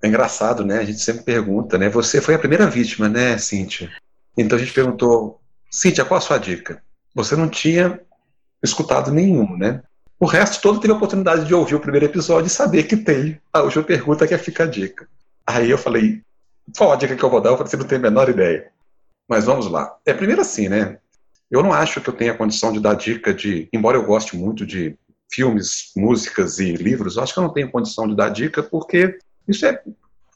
[0.03, 0.81] é engraçado, né?
[0.81, 1.89] A gente sempre pergunta, né?
[1.89, 3.91] Você foi a primeira vítima, né, Cíntia?
[4.37, 5.41] Então a gente perguntou,
[5.71, 6.83] Cíntia, qual a sua dica?
[7.15, 7.99] Você não tinha
[8.63, 9.83] escutado nenhum, né?
[10.19, 13.41] O resto todo teve a oportunidade de ouvir o primeiro episódio e saber que tem
[13.51, 15.09] a última pergunta que é fica a dica.
[15.47, 16.21] Aí eu falei,
[16.77, 17.49] qual a dica que eu vou dar?
[17.49, 18.71] Eu falei, você não tem a menor ideia.
[19.31, 19.97] Mas vamos lá.
[20.05, 20.99] É primeiro assim, né?
[21.49, 24.67] Eu não acho que eu tenha condição de dar dica de, embora eu goste muito
[24.67, 24.99] de
[25.33, 29.21] filmes, músicas e livros, eu acho que eu não tenho condição de dar dica porque
[29.47, 29.81] isso é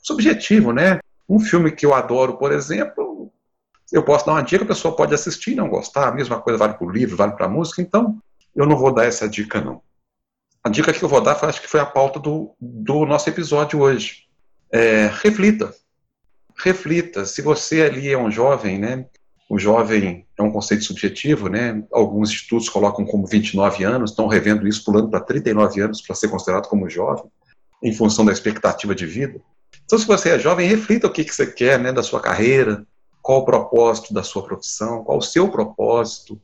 [0.00, 1.00] subjetivo, né?
[1.28, 3.32] Um filme que eu adoro, por exemplo,
[3.92, 6.56] eu posso dar uma dica, a pessoa pode assistir e não gostar, a mesma coisa
[6.56, 8.18] vale para o livro, vale para a música, então
[8.54, 9.82] eu não vou dar essa dica, não.
[10.62, 13.80] A dica que eu vou dar, acho que foi a pauta do, do nosso episódio
[13.80, 14.28] hoje.
[14.70, 15.74] É, reflita.
[16.56, 17.24] Reflita.
[17.24, 19.06] Se você ali é um jovem, né?
[19.48, 21.82] O jovem é um conceito subjetivo, né?
[21.92, 26.28] Alguns estudos colocam como 29 anos, estão revendo isso, pulando para 39 anos para ser
[26.28, 27.30] considerado como jovem,
[27.82, 29.40] em função da expectativa de vida.
[29.84, 31.92] Então, se você é jovem, reflita o que, que você quer, né?
[31.92, 32.86] Da sua carreira,
[33.20, 36.40] qual o propósito da sua profissão, qual o seu propósito,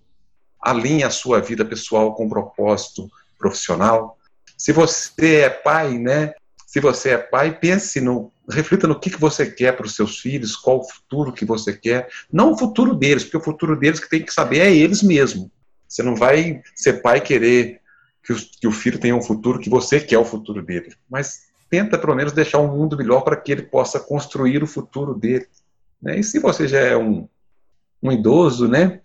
[0.61, 4.19] alinhe a sua vida pessoal com o propósito profissional.
[4.57, 6.35] Se você é pai, né?
[6.67, 10.19] Se você é pai, pense no, reflita no que, que você quer para os seus
[10.19, 12.09] filhos, qual o futuro que você quer.
[12.33, 15.49] Não o futuro deles, porque o futuro deles que tem que saber é eles mesmos.
[15.89, 17.81] Você não vai ser pai querer
[18.23, 20.95] que o, que o filho tenha um futuro que você quer o futuro dele.
[21.09, 25.15] Mas tenta pelo menos deixar um mundo melhor para que ele possa construir o futuro
[25.15, 25.47] dele.
[26.01, 26.19] Né?
[26.19, 27.29] E se você já é um,
[28.03, 29.01] um idoso, né?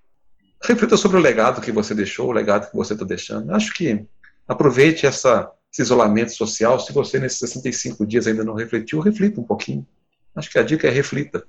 [0.64, 3.54] reflita sobre o legado que você deixou, o legado que você está deixando.
[3.54, 4.06] Acho que
[4.48, 6.80] aproveite essa, esse isolamento social.
[6.80, 9.86] Se você nesses 65 dias ainda não refletiu, reflita um pouquinho.
[10.34, 11.46] Acho que a dica é reflita.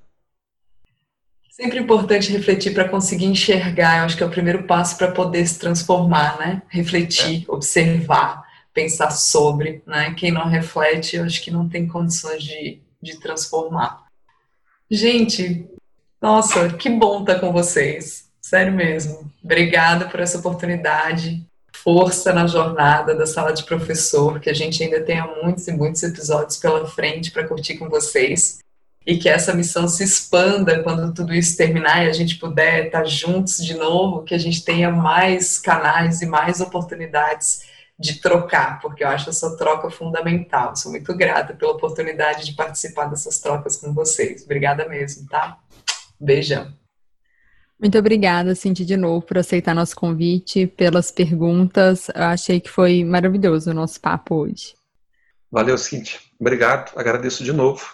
[1.51, 3.99] Sempre importante refletir para conseguir enxergar.
[3.99, 6.62] Eu acho que é o primeiro passo para poder se transformar, né?
[6.68, 7.53] Refletir, é.
[7.53, 10.12] observar, pensar sobre, né?
[10.14, 14.07] Quem não reflete, eu acho que não tem condições de, de transformar.
[14.91, 15.66] Gente,
[16.20, 18.29] nossa, que bom estar com vocês.
[18.41, 19.31] Sério mesmo.
[19.43, 21.47] Obrigada por essa oportunidade.
[21.87, 26.03] Força na jornada da sala de professor, que a gente ainda tenha muitos e muitos
[26.03, 28.59] episódios pela frente para curtir com vocês.
[29.07, 33.05] e que essa missão se expanda quando tudo isso terminar e a gente puder estar
[33.05, 37.62] juntos de novo, que a gente tenha mais canais e mais oportunidades
[37.97, 40.74] de trocar, porque eu acho essa troca fundamental.
[40.74, 44.43] Sou muito grata pela oportunidade de participar dessas trocas com vocês.
[44.43, 45.57] Obrigada mesmo, tá?
[46.20, 46.74] Beijão.
[47.79, 52.09] Muito obrigada, Cinti, de novo, por aceitar nosso convite, pelas perguntas.
[52.09, 54.74] Eu achei que foi maravilhoso o nosso papo hoje.
[55.51, 56.20] Valeu, Cinti.
[56.41, 56.93] Obrigado.
[56.97, 57.85] Agradeço de novo.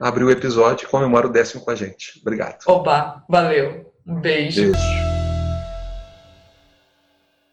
[0.00, 2.18] Abriu o episódio e comemora o décimo com a gente.
[2.22, 2.58] Obrigado.
[2.66, 3.92] Opa, valeu.
[4.06, 4.72] Um beijo.
[4.72, 4.78] beijo.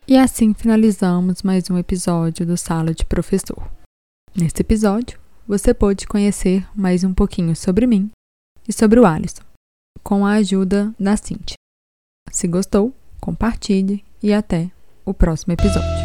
[0.08, 3.70] E assim finalizamos mais um episódio do Sala de Professor.
[4.34, 8.10] Neste episódio, você pôde conhecer mais um pouquinho sobre mim
[8.66, 9.44] e sobre o Alisson,
[10.08, 11.58] com a ajuda da Cintia.
[12.32, 14.72] Se gostou, compartilhe e até
[15.04, 15.97] o próximo episódio.